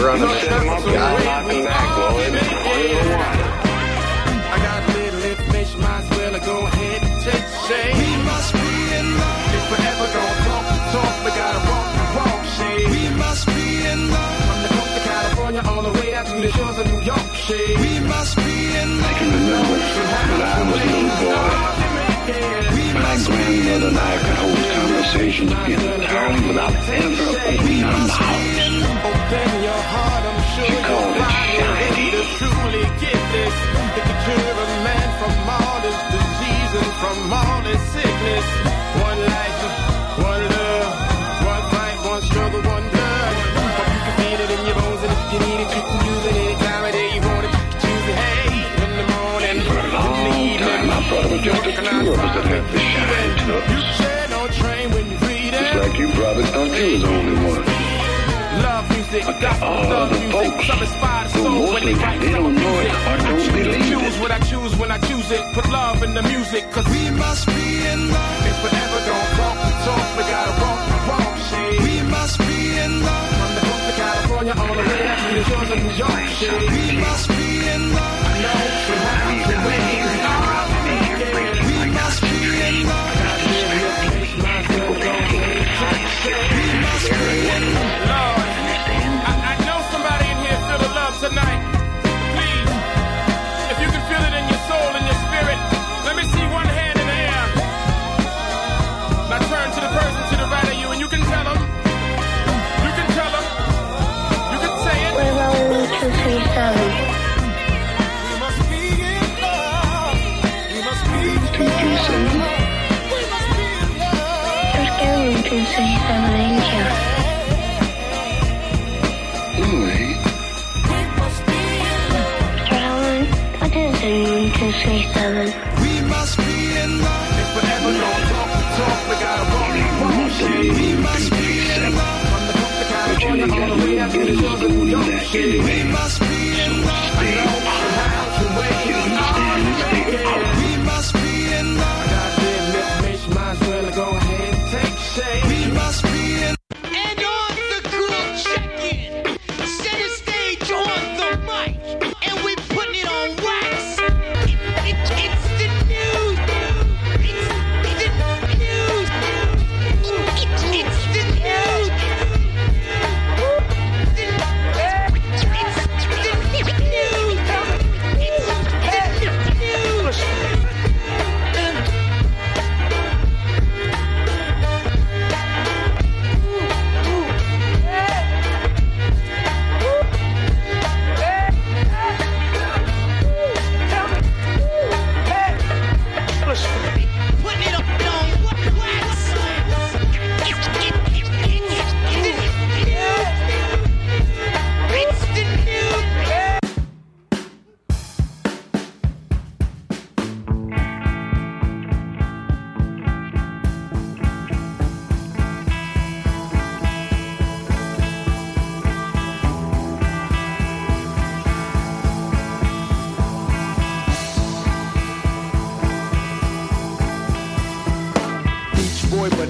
guy. 0.00 0.18
the 0.18 0.26
way 0.26 1.24
Knock 1.24 1.40
'em 1.40 1.48
we 1.48 1.62
back, 1.64 1.90
all 1.90 2.12
boys. 2.12 2.24
give 2.24 2.34
it, 2.34 2.48
One 2.50 2.64
to 2.64 2.88
yeah. 2.88 3.20
one. 3.20 3.40
I 4.54 4.56
got 4.66 4.80
a 4.80 4.92
little 4.96 5.22
information, 5.32 5.78
might 5.80 6.00
as 6.00 6.08
well 6.16 6.34
go 6.50 6.56
ahead 6.66 7.00
and 7.06 7.14
take 7.24 7.46
shade. 7.66 7.94
We 8.00 8.10
must 8.30 8.50
be 8.54 8.68
in 8.98 9.06
love. 9.20 9.54
If 9.58 9.64
we're 9.70 9.84
ever 9.90 10.06
gonna 10.16 10.44
talk 10.48 10.64
the 10.72 10.78
talk, 10.94 11.14
we 11.24 11.30
gotta 11.42 11.60
walk 11.70 11.88
the 11.96 12.04
walk, 12.16 12.42
shade. 12.56 12.86
We 12.94 13.02
must 13.22 13.44
be 13.46 13.62
in 13.92 14.00
love. 14.10 14.38
From 14.48 14.58
the 14.64 14.70
coast 14.76 14.94
of 14.98 15.02
California 15.10 15.62
all 15.68 15.82
the 15.88 15.94
way 16.00 16.08
out 16.14 16.26
to 16.26 16.34
the 16.44 16.50
shores 16.56 16.78
of 16.82 16.86
New 16.92 17.02
York, 17.12 17.28
shade. 17.46 17.76
We 17.84 17.92
must 18.12 18.34
be 18.36 18.50
in 18.82 18.88
love. 19.00 19.10
I 19.10 19.14
can 19.18 19.28
remember 19.38 19.76
when 20.30 20.40
I 20.40 20.62
was 20.70 20.80
a 20.80 20.88
little 20.90 21.12
boy. 21.20 21.48
My 23.10 23.16
grandmother 23.26 23.88
and 23.88 23.98
I 23.98 24.16
could 24.22 24.36
hold 24.40 24.58
conversations 24.76 25.52
in 25.52 25.78
turn 26.10 26.34
without 26.48 26.74
ever 26.74 27.24
opening 27.30 27.84
our 27.84 27.98
mouths. 28.08 29.59
Open 30.50 30.66
your 30.66 30.66
heart, 30.66 30.66
I'm 30.66 30.66
sure 30.66 30.66
She 30.66 30.82
called 30.82 31.14
you'll 31.54 31.76
it 31.80 32.14
a 32.14 32.24
shining. 32.24 32.38
truly 32.40 32.84
this. 33.30 33.54
It 33.98 34.02
can 34.06 34.18
cure 34.24 34.56
a 34.60 34.68
man 34.86 35.08
from 35.20 35.34
all 35.50 35.78
his 35.86 35.98
disease 36.14 36.72
and 36.80 36.92
from 37.00 37.18
all 37.32 37.62
his 37.70 37.82
sickness. 37.94 38.46
One 39.00 39.20
life, 39.30 39.58
one 40.18 40.44
love, 40.50 40.90
one 41.46 41.64
fight, 41.70 41.98
one 42.10 42.22
struggle, 42.22 42.62
one 42.66 42.86
blood. 42.90 43.34
Hope 43.78 43.90
you 43.94 44.00
can 44.06 44.14
feel 44.20 44.40
it 44.44 44.50
in 44.50 44.62
your 44.66 44.76
bones, 44.80 45.02
and 45.06 45.12
if 45.14 45.22
you 45.32 45.38
need 45.46 45.60
it, 45.64 45.70
you 45.76 45.82
can 45.88 45.98
use 46.10 46.24
it 46.30 46.34
any 46.40 46.54
time 46.64 46.84
of 46.84 46.92
day 46.98 47.08
you 47.14 47.20
want 47.30 47.44
it. 47.46 47.52
You 47.54 47.62
can 47.70 47.78
choose 47.84 48.06
it, 48.10 48.18
hey, 48.24 48.50
in 48.84 48.90
the 48.98 49.06
morning, 49.14 49.56
For 49.70 49.78
a 49.78 49.88
long 49.94 50.58
time, 50.58 50.86
I 50.90 50.98
thought 51.08 51.24
it 51.26 51.30
was 51.30 51.42
just 51.46 51.62
the 51.64 51.72
two 51.78 52.10
of 52.10 52.18
us 52.18 52.32
that 52.34 52.46
had 52.50 52.64
the 52.74 52.78
shine 52.90 53.32
to 53.38 53.54
You 53.70 53.78
us. 53.78 53.96
share 53.98 54.26
no 54.34 54.40
train 54.60 54.86
when 54.94 55.04
you 55.10 55.18
read 55.26 55.52
Just 55.54 55.74
like 55.78 55.94
you 55.98 56.08
probably 56.18 56.44
thought 56.54 56.70
you 56.74 56.86
was 56.90 57.02
the 57.02 57.08
only 57.08 57.36
one. 57.46 57.79
Music, 59.10 59.40
gospel 59.40 59.66
are 59.66 59.86
uh, 59.86 59.90
love 59.90 60.10
music. 60.22 60.62
Some 60.70 60.82
inspire 60.82 61.24
the 61.24 61.42
soul 61.42 61.72
when 61.74 61.84
they 61.84 61.94
write 61.94 62.20
they 62.20 62.30
some 62.30 62.44
don't 62.44 62.54
know 62.54 62.78
it 62.78 62.86
music. 62.86 62.94
or 62.94 63.10
I 63.10 63.16
don't 63.18 63.40
choose 63.42 63.48
believe 63.58 63.88
choose 63.90 64.14
it. 64.14 64.20
what 64.22 64.30
I 64.30 64.38
choose 64.38 64.76
when 64.76 64.90
I 64.92 64.98
choose 64.98 65.30
it. 65.32 65.42
Put 65.52 65.66
love 65.68 66.02
in 66.04 66.14
the 66.14 66.22
music, 66.22 66.70
cause 66.70 66.86
we 66.86 67.10
must 67.10 67.46
be 67.48 67.62
in 67.90 68.00
love. 68.06 68.46
If 68.46 68.56
we're 68.62 68.70
ever 68.70 69.00
gonna 69.10 69.34
talk 69.34 69.56
the 69.66 69.72
talk, 69.82 70.06
we 70.14 70.22
gotta 70.30 70.54
walk 70.62 70.80
the 70.86 70.98
walk, 71.10 71.34
shade. 71.50 71.80
We 71.82 71.94
must 72.06 72.38
be 72.38 72.78
in 72.78 72.92
love. 73.02 73.30
From 73.34 73.52
the 73.58 73.62
coast 73.66 73.90
of 73.90 73.96
California 73.98 74.54
all 74.54 74.74
the 74.78 74.84
way 74.86 75.02
out 75.10 75.18
to 75.26 75.34
the 75.34 75.44
shores 75.50 75.70
of 75.74 75.78
New 75.82 75.94
York, 76.06 76.22
shade. 76.38 76.70
We 76.70 76.84
must 77.02 77.26
be 77.34 77.50
in 77.66 77.82
love. 77.90 78.22
I 78.30 78.34
know 78.46 78.62
we 78.86 78.94
have 78.94 79.50
to 79.50 79.56
win. 79.66 79.99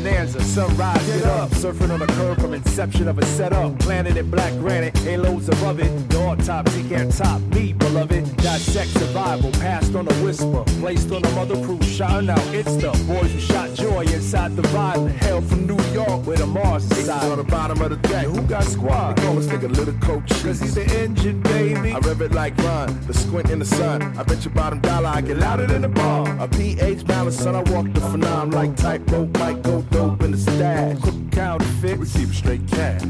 Bonanza. 0.02 0.42
Sunrise, 0.42 1.06
get 1.06 1.24
up. 1.24 1.50
Surfing 1.50 1.90
on 1.90 2.02
a 2.02 2.06
curve 2.06 2.38
from 2.38 2.54
inception 2.54 3.08
of 3.08 3.18
a 3.18 3.26
setup. 3.26 3.78
Planet 3.80 4.16
in 4.16 4.30
black 4.30 4.52
granite, 4.54 4.96
halos 4.98 5.48
above 5.48 5.80
it. 5.80 6.08
The 6.10 6.18
autopsy 6.18 6.88
can't 6.88 7.14
top 7.14 7.40
me, 7.54 7.72
beloved. 7.90 8.36
Dissect 8.36 8.90
survival, 8.90 9.50
passed 9.52 9.94
on 9.94 10.06
a 10.08 10.14
whisper. 10.24 10.64
Placed 10.80 11.10
on 11.12 11.24
a 11.24 11.30
mother 11.30 11.56
cruise, 11.64 11.86
shouting 11.86 12.30
out, 12.30 12.54
it's 12.54 12.76
the 12.76 12.90
boys 13.06 13.32
who 13.32 13.40
shot 13.40 13.74
joy 13.74 14.02
inside 14.02 14.56
the 14.56 14.62
violent. 14.68 15.16
Hell 15.16 15.42
from 15.42 15.66
New 15.66 15.80
York, 15.92 16.26
with 16.26 16.38
the 16.38 16.46
Mars 16.46 16.90
is 16.92 17.08
on 17.08 17.38
the 17.38 17.44
bottom 17.44 17.80
of 17.82 17.90
the 17.90 17.96
deck. 18.08 18.26
Who 18.26 18.40
got 18.42 18.64
squad? 18.64 19.16
They 19.16 19.22
call 19.22 19.34
this 19.34 19.46
nigga 19.46 19.74
Little 19.74 19.94
Coach. 19.94 20.28
Cause 20.42 20.60
he's 20.60 20.74
the 20.74 20.84
engine, 20.98 21.40
baby. 21.42 21.92
I 21.92 21.98
rev 21.98 22.22
it 22.22 22.32
like 22.32 22.56
Ron, 22.58 23.06
the 23.06 23.14
squint 23.14 23.50
in 23.50 23.58
the 23.58 23.64
sun. 23.64 24.02
I 24.18 24.22
bet 24.22 24.44
you 24.44 24.50
bottom 24.50 24.80
dollar 24.80 25.08
I 25.08 25.20
get 25.20 25.38
louder 25.38 25.66
than 25.66 25.82
the 25.82 25.88
bar. 25.88 26.28
A 26.40 26.48
pH 26.48 27.06
balance, 27.06 27.36
son, 27.36 27.54
I 27.54 27.62
walk 27.70 27.86
the 27.92 28.00
phenom 28.00 28.52
like 28.52 28.76
tightrope, 28.76 29.36
might 29.38 29.62
go 29.62 29.82
dope 29.82 30.22
in 30.22 30.32
the 30.32 30.38
stash. 30.38 31.00
Crooked 31.00 31.32
counterfeit, 31.32 31.98
we 31.98 32.06
keep 32.06 32.28
it 32.28 32.34
straight 32.34 32.66
cash. 32.68 33.02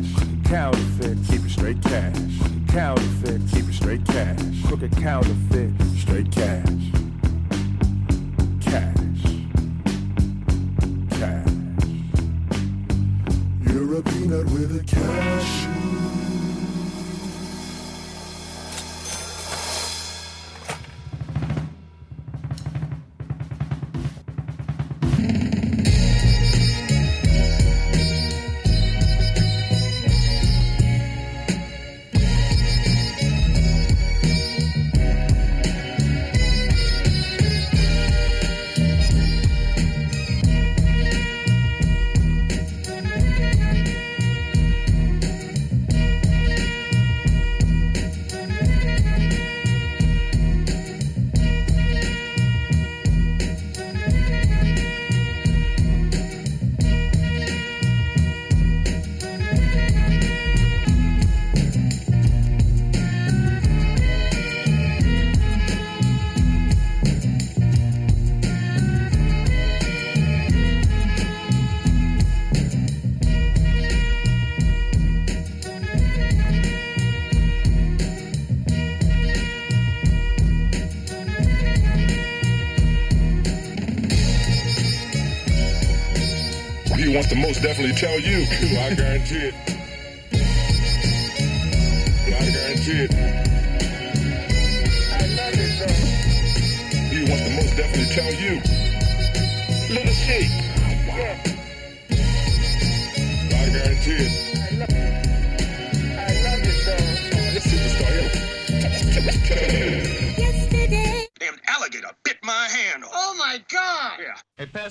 Counterfeit, 0.45 1.19
keep 1.29 1.45
it 1.45 1.51
straight 1.51 1.83
cash. 1.83 2.60
Counterfeit, 2.73 3.41
keep 3.51 3.69
it 3.69 3.75
straight 3.75 4.05
cash. 4.07 4.63
Crooked 4.65 4.93
counterfeit, 4.93 5.73
straight 5.97 6.31
cash. 6.31 6.93
Cash. 8.61 9.23
Cash. 11.11 11.51
You're 13.67 13.99
a 13.99 14.03
peanut 14.03 14.47
with 14.51 14.81
a 14.81 14.85
cashew. 14.87 15.40
Most 87.51 87.63
definitely 87.65 87.97
tell 87.97 88.21
you. 88.21 88.47
I 88.79 88.95
guarantee 88.95 89.51
it. 89.51 89.55
I 92.27 92.47
guarantee 92.53 93.01
it. 93.03 93.13
He 97.11 97.29
wants 97.29 97.45
to 97.45 97.51
most 97.51 97.77
definitely 97.77 98.15
tell 98.15 98.33
you. 98.35 98.61
Little 99.93 100.13
shit. 100.13 100.70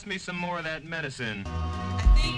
Me 0.09 0.17
some 0.17 0.35
more 0.35 0.57
of 0.57 0.63
that 0.63 0.83
medicine. 0.83 1.45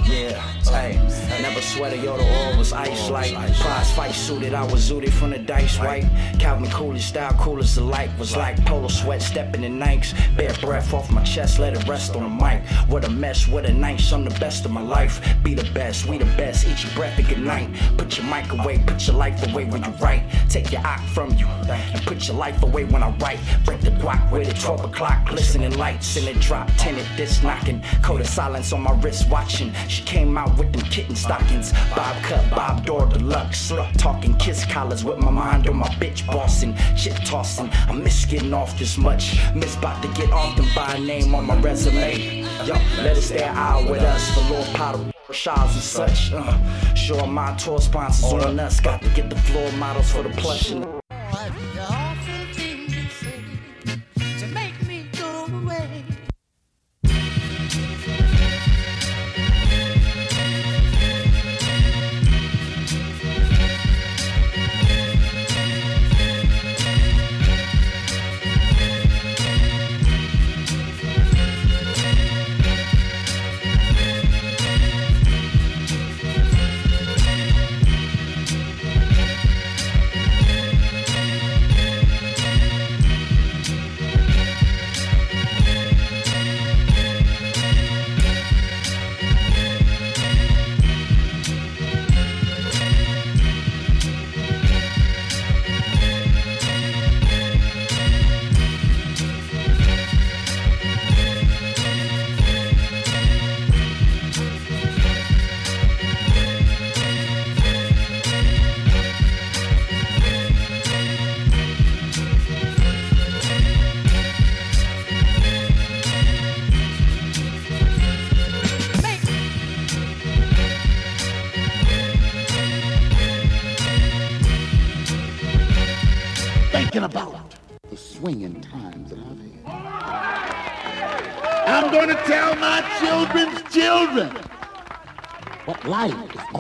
Yeah, 0.04 0.42
hey, 0.64 1.00
I 1.00 1.42
never 1.42 1.62
sweated, 1.62 2.04
yo, 2.04 2.18
the 2.18 2.24
oil 2.24 2.58
was 2.58 2.74
ice 2.74 3.10
like 3.10 3.34
Prize 3.34 3.92
fight 3.94 4.12
suited, 4.12 4.54
I 4.54 4.64
was 4.64 4.90
zooted 4.90 5.12
from 5.12 5.32
the 5.32 5.40
dice, 5.40 5.80
right? 5.80 6.04
Calvin 6.38 6.70
Coolidge 6.70 7.04
style, 7.04 7.34
cool 7.40 7.60
as 7.60 7.76
the 7.76 7.82
light, 7.82 8.10
was 8.20 8.36
like 8.36 8.64
polo 8.66 8.90
sweat, 8.90 9.22
stepping 9.22 9.64
in 9.64 9.80
Nikes, 9.80 10.14
bare 10.36 10.54
breath 10.56 10.94
off 10.94 11.10
my 11.12 11.24
chest, 11.24 11.60
let 11.60 11.74
it 11.74 11.88
rest 11.88 12.16
on 12.16 12.24
the 12.24 12.44
mic. 12.44 12.62
What 12.90 13.06
a 13.06 13.10
mess, 13.10 13.48
what 13.48 13.66
a 13.66 13.74
night, 13.74 14.02
I'm 14.12 14.26
the 14.26 14.38
best 14.40 14.66
of 14.66 14.72
my 14.72 14.82
life. 14.82 15.22
Be 15.44 15.54
the 15.54 15.70
best, 15.72 16.08
we 16.08 16.18
the 16.18 16.26
best, 16.26 16.68
eat 16.68 16.84
your 16.84 16.94
breath 16.94 17.18
and 17.18 17.28
good 17.28 17.40
night. 17.40 17.70
Put 17.98 18.18
your 18.18 18.28
mic 18.28 18.52
away, 18.52 18.84
put 18.86 19.08
your 19.08 19.16
life 19.16 19.42
away 19.52 19.66
when 19.66 19.84
you 19.84 19.92
write. 19.92 20.24
Take 20.50 20.72
your 20.72 20.86
ock 20.86 21.02
from 21.14 21.34
you, 21.36 21.48
and 21.48 22.02
put 22.06 22.28
your 22.28 22.36
life 22.36 22.62
away 22.64 22.84
when 22.86 23.02
I 23.02 23.10
write. 23.18 23.40
Break 23.66 23.82
the 23.82 23.92
guac 23.92 24.32
with 24.32 24.48
it, 24.48 24.60
12 24.60 24.86
o'clock, 24.86 25.28
glistening 25.28 25.78
lights 25.78 26.18
in 26.18 26.26
the 26.26 26.34
drop, 26.40 26.70
tinted, 26.78 27.06
this 27.16 27.44
knocking. 27.62 27.84
Code 28.02 28.22
of 28.22 28.28
silence 28.28 28.74
on 28.74 28.82
my 28.82 28.92
wrist, 29.02 29.30
watching. 29.30 29.74
She 29.88 30.04
came 30.04 30.38
out 30.38 30.58
with 30.58 30.72
them 30.74 30.82
kitten 30.90 31.16
stockings. 31.16 31.74
Bob 31.96 32.24
cut, 32.24 32.50
Bob 32.52 32.86
door 32.86 33.06
deluxe. 33.08 33.72
Talking 33.98 34.36
kiss 34.38 34.66
collars 34.66 35.04
with 35.04 35.20
my 35.20 35.32
mind 35.32 35.68
on 35.68 35.78
my 35.78 35.88
bitch 36.00 36.26
bossing. 36.28 36.76
Shit 36.96 37.16
tossing. 37.26 37.70
I 37.72 37.94
miss 37.94 38.26
getting 38.26 38.54
off 38.54 38.78
this 38.78 38.98
much. 38.98 39.40
Miss 39.56 39.76
about 39.78 40.02
to 40.04 40.08
get 40.10 40.32
off 40.32 40.58
and 40.58 40.68
buy 40.76 40.96
a 40.96 41.00
name 41.00 41.34
on 41.36 41.46
my 41.46 41.60
resume. 41.62 42.42
Yo, 42.66 42.74
let 42.98 43.18
it 43.18 43.22
stay 43.22 43.44
hour 43.44 43.90
with 43.90 44.02
us 44.02 44.34
for 44.34 44.54
Lord 44.54 44.68
Potter. 44.74 45.12
Shawls 45.32 45.74
and 45.74 45.84
such. 45.84 46.34
Uh, 46.34 46.94
sure, 46.94 47.26
my 47.26 47.56
tour 47.56 47.80
sponsors 47.80 48.34
on 48.34 48.60
us. 48.60 48.80
Got 48.82 49.02
to 49.02 49.10
get 49.10 49.30
the 49.30 49.38
floor 49.38 49.72
models 49.74 50.12
for 50.12 50.24
the 50.24 50.30
plush. 50.30 50.74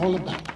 all 0.01 0.15
about. 0.15 0.51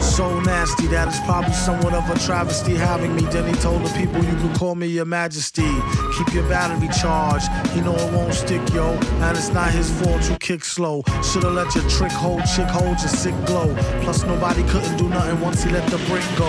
so 0.00 0.38
nasty 0.42 0.86
that 0.86 1.08
it's 1.08 1.18
probably 1.26 1.52
somewhat 1.52 1.92
of 1.92 2.08
a 2.08 2.16
travesty 2.20 2.76
having 2.76 3.16
me. 3.16 3.22
Then 3.22 3.52
he 3.52 3.60
told 3.60 3.82
the 3.82 3.92
people 3.98 4.22
you 4.22 4.36
could 4.36 4.53
call 4.64 4.74
me 4.74 4.86
your 4.86 5.04
majesty. 5.04 5.70
Keep 6.16 6.32
your 6.32 6.48
battery 6.48 6.88
charged. 6.88 7.48
He 7.74 7.82
know 7.82 7.94
it 7.94 8.12
won't 8.14 8.32
stick, 8.32 8.62
yo. 8.72 8.86
And 9.24 9.36
it's 9.36 9.50
not 9.50 9.70
his 9.70 9.90
fault 10.00 10.26
you 10.30 10.36
kick 10.38 10.64
slow. 10.64 11.02
Shoulda 11.22 11.50
let 11.50 11.74
your 11.74 11.86
trick 11.90 12.12
hold, 12.12 12.42
chick 12.46 12.68
hold 12.68 12.96
your 13.04 13.14
sick 13.22 13.34
glow. 13.44 13.74
Plus 14.00 14.24
nobody 14.24 14.62
couldn't 14.70 14.96
do 14.96 15.06
nothing 15.10 15.38
once 15.42 15.62
he 15.64 15.70
let 15.70 15.86
the 15.90 15.98
brick 16.08 16.24
go. 16.38 16.48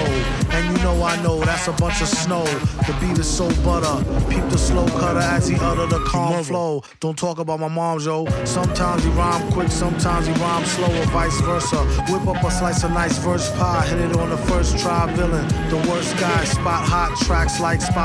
And 0.55 0.63
you 0.71 0.81
know 0.81 1.03
I 1.03 1.21
know 1.23 1.43
that's 1.43 1.67
a 1.67 1.73
bunch 1.73 1.99
of 2.01 2.07
snow. 2.07 2.45
The 2.87 2.95
beat 3.01 3.17
is 3.19 3.29
so 3.29 3.49
butter. 3.65 3.97
Peep 4.29 4.47
the 4.49 4.57
slow 4.57 4.87
cutter 4.87 5.19
as 5.19 5.49
he 5.49 5.57
utter 5.59 5.85
the 5.85 5.99
calm 6.05 6.41
flow. 6.45 6.83
Don't 7.01 7.17
talk 7.17 7.39
about 7.39 7.59
my 7.59 7.67
mom, 7.67 7.99
yo. 7.99 8.25
Sometimes 8.45 9.03
he 9.03 9.09
rhyme 9.09 9.51
quick, 9.51 9.69
sometimes 9.69 10.27
he 10.27 10.33
rhyme 10.33 10.63
slow, 10.63 11.01
or 11.01 11.05
vice 11.07 11.41
versa. 11.41 11.83
Whip 12.09 12.25
up 12.27 12.41
a 12.41 12.49
slice 12.49 12.81
of 12.85 12.91
nice 12.91 13.17
verse 13.17 13.51
pie, 13.57 13.85
hit 13.87 13.99
it 13.99 14.15
on 14.15 14.29
the 14.29 14.37
first 14.49 14.77
try, 14.79 15.11
villain. 15.15 15.45
The 15.69 15.77
worst 15.89 16.15
guy, 16.17 16.45
spot 16.45 16.87
hot 16.87 17.11
tracks 17.25 17.59
like 17.59 17.81
spot 17.81 18.04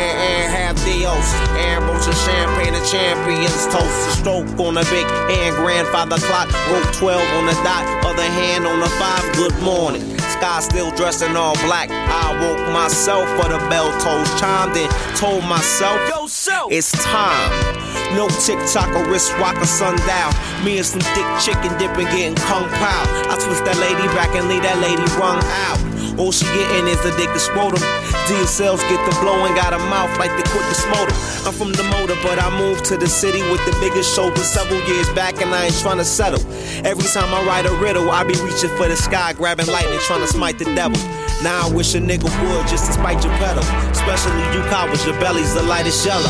Man 0.00 0.16
and 0.16 0.52
half 0.52 0.76
Dios. 0.84 1.28
And 1.60 1.80
champagne, 2.26 2.72
the 2.72 2.84
champions 2.86 3.66
toast. 3.66 4.08
A 4.08 4.10
stroke 4.18 4.48
on 4.58 4.76
a 4.76 4.84
big 4.88 5.06
hand, 5.28 5.56
grandfather 5.56 6.18
clock. 6.18 6.48
Wrote 6.70 6.92
12 6.94 7.22
on 7.36 7.46
the 7.46 7.52
dot, 7.62 7.84
other 8.04 8.22
hand 8.22 8.66
on 8.66 8.80
the 8.80 8.88
five. 8.98 9.24
Good 9.36 9.56
morning. 9.62 10.02
Sky 10.18 10.60
still 10.60 10.90
dressed 10.92 11.22
in 11.22 11.36
all 11.36 11.54
black. 11.66 11.90
I 11.90 12.32
woke 12.40 12.72
myself 12.72 13.28
for 13.36 13.48
the 13.48 13.58
bell 13.68 13.90
tolls. 14.00 14.28
Chimed 14.40 14.76
in, 14.76 14.88
told 15.16 15.44
myself, 15.44 16.00
Yo, 16.08 16.26
so 16.26 16.68
it's 16.70 16.92
time. 17.04 17.89
No 18.16 18.28
TikTok 18.28 18.90
or 18.96 19.04
wrist 19.10 19.32
rock 19.38 19.56
or 19.60 19.66
sundial. 19.66 20.30
Me 20.64 20.78
and 20.78 20.86
some 20.86 21.00
thick 21.00 21.26
chicken 21.40 21.70
dipping, 21.78 22.06
getting 22.10 22.34
kung 22.34 22.68
pao. 22.68 23.02
I 23.30 23.38
twist 23.38 23.64
that 23.64 23.78
lady 23.78 24.06
back 24.14 24.34
and 24.34 24.48
leave 24.48 24.62
that 24.62 24.78
lady 24.82 25.02
wrung 25.14 25.38
out. 25.68 25.78
All 26.18 26.32
she 26.32 26.44
getting 26.52 26.88
is 26.88 27.00
the 27.02 27.14
dick 27.16 27.30
scrotum. 27.38 27.80
D 28.26 28.34
cells 28.46 28.82
get 28.90 29.00
the 29.08 29.14
blowing, 29.22 29.54
got 29.54 29.72
a 29.72 29.78
mouth 29.88 30.12
like 30.18 30.30
the 30.36 30.44
quickest 30.50 30.86
motor. 30.90 31.14
I'm 31.46 31.54
from 31.54 31.72
the 31.72 31.84
motor, 31.84 32.14
but 32.22 32.38
I 32.38 32.50
moved 32.58 32.84
to 32.86 32.96
the 32.96 33.08
city 33.08 33.42
with 33.50 33.64
the 33.64 33.72
biggest 33.80 34.14
shoulder 34.14 34.42
several 34.42 34.82
years 34.86 35.08
back, 35.14 35.40
and 35.40 35.54
I 35.54 35.66
ain't 35.66 35.78
trying 35.78 35.98
to 35.98 36.04
settle. 36.04 36.40
Every 36.84 37.08
time 37.08 37.32
I 37.32 37.42
write 37.46 37.66
a 37.66 37.74
riddle, 37.78 38.10
I 38.10 38.24
be 38.24 38.34
reaching 38.42 38.70
for 38.76 38.88
the 38.88 38.96
sky, 38.96 39.32
grabbing 39.32 39.66
lightning, 39.66 39.98
trying 40.00 40.20
to 40.20 40.28
smite 40.28 40.58
the 40.58 40.66
devil. 40.74 41.00
Now 41.42 41.68
I 41.68 41.72
wish 41.72 41.94
a 41.94 41.98
nigga 41.98 42.28
would 42.28 42.68
just 42.68 42.86
to 42.86 42.92
spite 42.92 43.24
your 43.24 43.32
pedal. 43.38 43.64
Especially 43.90 44.36
you 44.52 44.62
cowards, 44.68 45.06
your 45.06 45.18
belly's 45.18 45.54
the 45.54 45.62
lightest 45.62 46.04
yellow. 46.04 46.28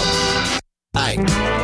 Aight. 0.95 1.60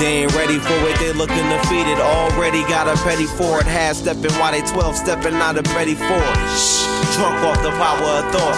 They 0.00 0.24
ain't 0.24 0.34
ready 0.34 0.58
for 0.58 0.72
it, 0.88 0.98
they 0.98 1.12
looking 1.12 1.46
defeated. 1.50 1.98
Already 2.00 2.62
got 2.62 2.88
a 2.88 2.96
petty 3.04 3.26
for 3.26 3.60
it. 3.60 3.66
Half 3.66 3.96
stepping 3.96 4.32
while 4.40 4.50
they 4.50 4.62
12 4.62 4.96
stepping 4.96 5.34
out 5.34 5.58
of 5.58 5.66
ready 5.74 5.94
for 5.94 6.16
it. 6.16 6.36
Shh, 6.56 6.88
drunk 7.16 7.36
off 7.44 7.62
the 7.62 7.68
power 7.76 8.00
of 8.00 8.32
thought. 8.32 8.56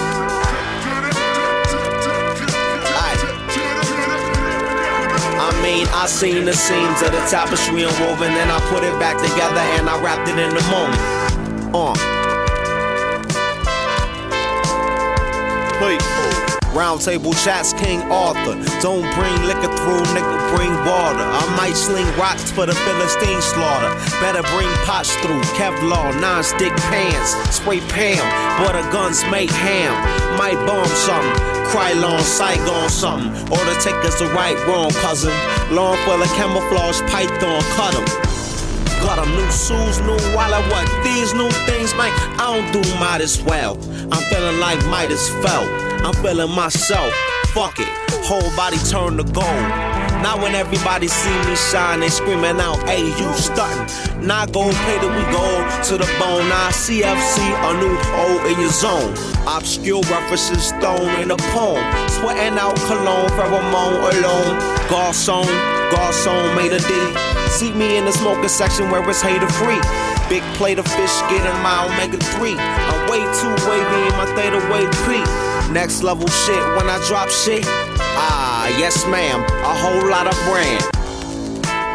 I 5.43 5.51
mean, 5.65 5.89
I 5.91 6.07
seen 6.07 6.45
the 6.45 6.53
seams 6.53 7.03
of 7.03 7.11
the 7.11 7.19
tapestry 7.29 7.83
unwoven, 7.83 8.31
then 8.35 8.49
I 8.49 8.61
put 8.71 8.85
it 8.85 8.97
back 9.01 9.17
together 9.19 9.59
and 9.59 9.89
I 9.91 10.01
wrapped 10.01 10.29
it 10.29 10.39
in 10.39 10.55
the 10.55 10.63
moment. 10.71 11.03
Uh. 11.75 12.23
Wait. 15.85 16.52
Round 16.73 17.03
table 17.03 17.35
chats, 17.35 17.75
King 17.75 18.01
Arthur. 18.09 18.57
Don't 18.81 19.05
bring 19.13 19.37
liquor 19.45 19.69
through, 19.77 20.01
nigga, 20.17 20.57
bring 20.57 20.73
water. 20.89 21.21
I 21.21 21.45
might 21.55 21.77
sling 21.77 22.09
rocks 22.17 22.51
for 22.51 22.65
the 22.65 22.73
Philistine 22.73 23.43
slaughter. 23.43 23.93
Better 24.25 24.41
bring 24.57 24.73
pots 24.89 25.15
through, 25.17 25.43
Kevlar, 25.53 26.19
non-stick 26.19 26.73
pans. 26.89 27.37
Spray 27.55 27.81
Pam, 27.93 28.25
butter 28.57 28.81
guns 28.91 29.23
make 29.31 29.51
ham. 29.51 29.93
Might 30.39 30.57
bomb 30.65 30.89
something, 31.05 31.37
Krylon, 31.69 32.21
Saigon 32.21 32.89
something. 32.89 33.29
Or 33.53 33.61
the 33.69 33.77
takers 33.85 34.17
the 34.17 34.33
right 34.33 34.57
wrong, 34.67 34.91
cousin. 35.05 35.37
Lawn 35.71 35.99
full 36.09 36.23
of 36.23 36.29
camouflage, 36.41 37.03
python, 37.13 37.61
cut 37.77 37.95
'em. 37.95 38.07
Got 39.05 39.19
'em 39.19 39.29
new 39.37 39.51
shoes, 39.53 40.01
new 40.01 40.17
wallet, 40.35 40.65
what? 40.73 40.89
These 41.05 41.35
new 41.35 41.51
things, 41.69 41.93
man, 41.97 42.13
I 42.41 42.49
don't 42.49 42.73
do 42.73 42.81
might 42.99 43.21
as 43.21 43.43
well. 43.43 43.77
I'm 44.11 44.23
feeling 44.33 44.59
like 44.59 44.83
Midas 44.87 45.29
fell. 45.45 45.69
I'm 46.05 46.15
feeling 46.15 46.51
myself. 46.51 47.13
Fuck 47.55 47.79
it, 47.79 47.89
whole 48.25 48.51
body 48.57 48.79
turn 48.91 49.17
to 49.19 49.25
gold. 49.25 49.93
Now 50.23 50.41
when 50.41 50.55
everybody 50.55 51.09
see 51.09 51.37
me 51.47 51.55
shine, 51.55 52.01
they 52.01 52.09
screaming 52.09 52.61
out, 52.61 52.79
hey, 52.89 53.03
you 53.03 53.29
stuntin'. 53.35 54.23
Now 54.23 54.47
gold 54.47 54.75
plated, 54.87 55.11
we 55.11 55.23
go 55.31 55.47
to 55.91 55.99
the 55.99 56.07
bone. 56.19 56.49
Now 56.49 56.71
CFC, 56.71 57.43
a 57.43 57.71
new 57.79 57.95
O 58.23 58.47
in 58.51 58.61
your 58.61 58.71
zone. 58.71 59.15
Obscure 59.47 60.01
references 60.03 60.71
thrown 60.81 61.11
in 61.21 61.31
a 61.31 61.37
poem. 61.51 61.83
Sweating 62.09 62.59
out 62.59 62.77
cologne, 62.87 63.29
pheromone 63.35 63.99
alone. 64.15 64.59
Garcon, 64.89 65.47
Garcon 65.91 66.57
made 66.57 66.73
a 66.73 66.79
D. 66.79 66.93
See 67.51 67.73
me 67.73 67.99
in 67.99 68.07
the 68.07 68.13
smoking 68.13 68.49
section 68.49 68.91
where 68.91 69.03
it's 69.11 69.21
hater 69.21 69.49
free. 69.61 69.81
Big 70.29 70.43
plate 70.55 70.79
of 70.79 70.87
fish 70.87 71.21
getting 71.29 71.59
my 71.63 71.85
omega 71.85 72.17
3. 72.17 72.55
I'm 72.57 73.11
way 73.11 73.21
too 73.39 73.55
wavy 73.69 74.01
in 74.09 74.15
my 74.17 74.27
theta 74.35 74.59
wave 74.73 74.91
P. 75.05 75.52
Next 75.73 76.03
level 76.03 76.29
shit 76.29 76.63
when 76.77 76.85
I 76.85 77.03
drop 77.09 77.31
shit. 77.31 77.65
Ah, 77.65 78.69
yes, 78.77 79.07
ma'am. 79.07 79.41
A 79.41 79.75
whole 79.81 80.05
lot 80.11 80.27
of 80.27 80.37
brand. 80.45 80.85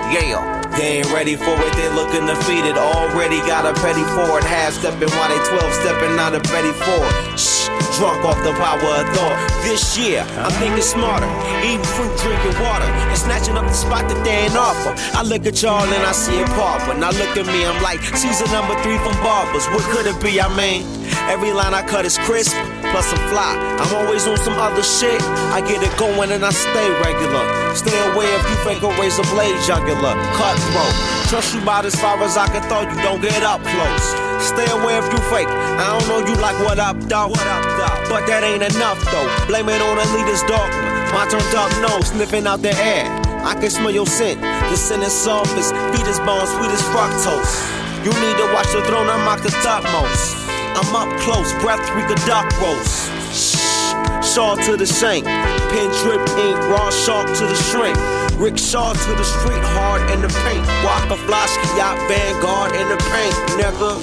Yeah. 0.10 0.58
They 0.78 1.02
ain't 1.02 1.12
ready 1.14 1.36
for 1.36 1.54
it, 1.58 1.74
they 1.74 1.90
looking 1.94 2.26
defeated. 2.26 2.78
Already 2.78 3.38
got 3.46 3.66
a 3.66 3.74
petty 3.82 4.04
for 4.18 4.38
it. 4.38 4.44
Half 4.44 4.82
stepping 4.82 5.10
while 5.10 5.30
they 5.30 5.42
12 5.46 5.74
stepping 5.74 6.18
out 6.18 6.34
of 6.34 6.44
petty 6.44 6.70
it. 6.70 7.38
Shh, 7.38 7.70
drunk 7.98 8.26
off 8.26 8.38
the 8.44 8.54
power 8.58 8.78
of 8.78 9.10
thought. 9.14 9.38
This 9.62 9.98
year, 9.98 10.22
I'm 10.38 10.52
thinking 10.58 10.82
smarter. 10.82 11.26
Eating 11.66 11.82
fruit, 11.98 12.14
drinking 12.22 12.58
water, 12.62 12.86
and 12.86 13.18
snatching 13.18 13.58
up 13.58 13.66
the 13.66 13.74
spot 13.74 14.10
that 14.10 14.22
they 14.26 14.46
ain't 14.46 14.58
offer. 14.58 14.94
I 15.18 15.22
look 15.22 15.46
at 15.46 15.62
y'all 15.62 15.82
and 15.82 16.04
I 16.06 16.12
see 16.14 16.42
a 16.42 16.46
pauper. 16.54 16.94
Now 16.94 17.10
look 17.10 17.38
at 17.38 17.46
me, 17.46 17.66
I'm 17.66 17.82
like 17.82 18.02
season 18.14 18.50
number 18.54 18.74
three 18.82 18.98
from 19.02 19.18
Barbers. 19.26 19.66
What 19.74 19.82
could 19.94 20.06
it 20.06 20.22
be? 20.22 20.42
I 20.42 20.50
mean, 20.54 20.86
every 21.26 21.54
line 21.54 21.74
I 21.74 21.82
cut 21.82 22.06
is 22.06 22.18
crisp. 22.20 22.54
Plus 22.92 23.12
I'm 23.14 23.22
fly. 23.30 23.54
I'm 23.80 23.94
always 23.94 24.28
on 24.28 24.38
some 24.38 24.56
other 24.56 24.84
shit. 24.84 25.22
I 25.54 25.62
get 25.62 25.84
it 25.84 25.94
going 25.98 26.32
and 26.32 26.44
I 26.44 26.52
stay 26.52 26.88
regular. 27.04 27.44
Stay 27.76 27.98
away 28.12 28.28
if 28.32 28.44
you 28.50 28.58
fake 28.64 28.84
a 28.84 28.90
razor 29.00 29.24
blade 29.34 29.58
jugular. 29.66 30.16
Cutthroat. 30.38 30.94
Trust 31.30 31.54
you 31.54 31.62
about 31.62 31.86
as 31.86 31.96
far 31.96 32.18
as 32.24 32.38
I 32.38 32.48
can 32.48 32.64
throw 32.70 32.82
you. 32.82 32.96
Don't 33.04 33.22
get 33.22 33.44
up 33.44 33.62
close. 33.62 34.06
Stay 34.40 34.68
away 34.72 34.98
if 34.98 35.08
you 35.12 35.20
fake. 35.30 35.50
I 35.50 35.86
don't 35.92 36.08
know 36.08 36.20
you 36.26 36.36
like 36.40 36.58
what 36.64 36.80
up, 36.80 36.98
dog. 37.08 37.32
What 37.32 37.48
up, 37.48 37.64
dog? 37.78 38.10
But 38.10 38.28
that 38.28 38.44
ain't 38.44 38.64
enough 38.64 39.00
though. 39.12 39.28
Blame 39.48 39.70
it 39.70 39.82
on 39.82 39.98
the 39.98 40.06
leader's 40.16 40.42
dogma. 40.48 40.98
My 41.12 41.28
turned 41.28 41.56
up 41.56 41.72
nose 41.84 42.10
sniffing 42.10 42.48
out 42.48 42.62
the 42.62 42.74
air. 42.76 43.06
I 43.44 43.56
can 43.56 43.70
smell 43.70 43.92
your 43.92 44.08
scent. 44.08 44.42
The 44.42 44.76
scent 44.76 45.04
is 45.04 45.14
soft 45.14 45.52
as 45.58 45.72
fetus 45.92 46.20
bones, 46.20 46.50
sweet 46.52 46.72
as 46.72 46.82
fructose. 46.92 47.78
You 48.04 48.12
need 48.24 48.38
to 48.38 48.48
watch 48.54 48.72
the 48.72 48.82
throne, 48.86 49.08
I'm 49.10 49.26
the 49.42 49.50
topmost. 49.64 50.47
I'm 50.78 50.96
up 50.96 51.10
close, 51.22 51.52
breath 51.58 51.82
reek 51.98 52.06
a 52.06 52.16
duck 52.28 52.46
roast. 52.62 53.10
Shh, 53.34 53.90
Shaw 54.22 54.54
to 54.70 54.78
the 54.78 54.86
shank. 54.86 55.26
Pin 55.26 55.90
drip 56.06 56.22
ink, 56.38 56.58
raw 56.70 56.92
shark 56.92 57.26
to 57.26 57.46
the 57.50 57.56
shrink. 57.56 57.98
Rickshaw 58.38 58.94
to 58.94 59.12
the 59.18 59.24
street, 59.24 59.64
hard 59.74 60.06
in 60.12 60.22
the 60.22 60.30
paint. 60.46 60.62
Waka 60.86 61.18
Flosky, 61.26 61.66
yacht 61.76 61.98
Vanguard 62.08 62.76
in 62.78 62.88
the 62.90 62.98
paint, 63.10 63.34
nigga. 63.58 63.98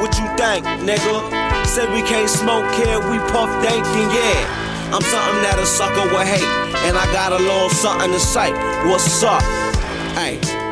What 0.00 0.14
you 0.22 0.30
think, 0.38 0.64
nigga? 0.86 1.66
Said 1.66 1.90
we 1.90 2.02
can't 2.02 2.30
smoke 2.30 2.70
here, 2.74 3.00
we 3.10 3.18
puff 3.34 3.50
dankin', 3.66 4.10
yeah. 4.14 4.94
I'm 4.94 5.02
something 5.02 5.42
that 5.42 5.58
a 5.58 5.66
sucker 5.66 6.06
will 6.14 6.22
hate. 6.22 6.46
And 6.86 6.96
I 6.96 7.04
got 7.12 7.32
a 7.32 7.38
little 7.42 7.68
something 7.70 8.12
to 8.12 8.20
say. 8.20 8.52
What's 8.86 9.24
up? 9.24 9.42
Hey. 10.14 10.65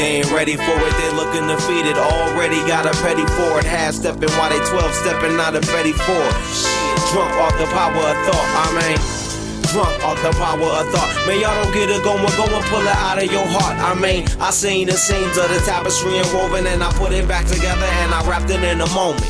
They 0.00 0.24
ain't 0.24 0.32
ready 0.32 0.56
for 0.56 0.64
it, 0.64 0.96
they 0.96 1.12
looking 1.12 1.46
defeated. 1.46 1.98
Already 1.98 2.56
got 2.64 2.86
a 2.86 2.92
petty 3.04 3.20
for 3.36 3.60
it. 3.60 3.66
Half 3.68 4.00
stepping 4.00 4.30
while 4.40 4.48
they 4.48 4.56
12 4.56 4.94
stepping 4.94 5.38
out 5.38 5.54
of 5.54 5.60
petty. 5.68 5.92
Shit, 5.92 7.12
drunk 7.12 7.36
off 7.36 7.52
the 7.60 7.68
power 7.68 7.92
of 7.92 8.16
thought, 8.24 8.48
I 8.48 8.80
mean. 8.80 8.96
Drunk 9.68 10.02
off 10.02 10.16
the 10.22 10.32
power 10.40 10.56
of 10.56 10.88
thought. 10.88 11.12
Man, 11.26 11.38
y'all 11.40 11.52
don't 11.62 11.74
get 11.74 11.90
it 11.90 12.02
going, 12.02 12.16
go 12.16 12.48
and 12.48 12.64
pull 12.72 12.80
it 12.80 12.96
out 12.96 13.22
of 13.22 13.30
your 13.30 13.44
heart. 13.44 13.76
I 13.76 13.92
mean, 14.00 14.26
I 14.40 14.50
seen 14.52 14.86
the 14.86 14.96
seams 14.96 15.36
of 15.36 15.50
the 15.50 15.60
tapestry 15.66 16.16
and 16.16 16.32
woven, 16.32 16.66
and 16.66 16.82
I 16.82 16.90
put 16.92 17.12
it 17.12 17.28
back 17.28 17.44
together 17.44 17.84
and 17.84 18.14
I 18.14 18.26
wrapped 18.26 18.48
it 18.48 18.64
in 18.64 18.80
a 18.80 18.88
moment. 18.94 19.20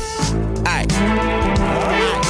Ayy. 0.63 2.20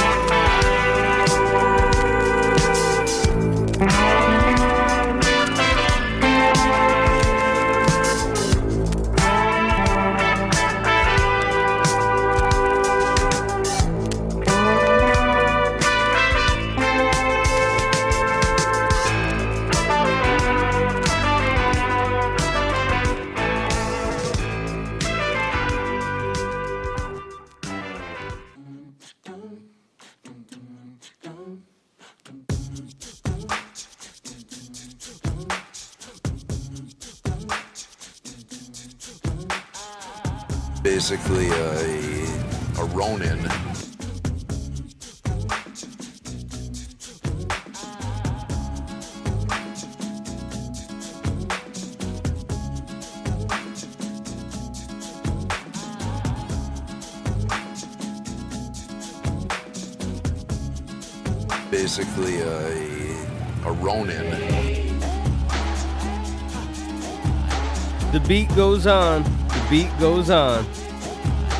Goes 68.54 68.86
on, 68.86 69.22
the 69.22 69.66
beat 69.70 69.90
goes 69.98 70.28
on. 70.28 70.66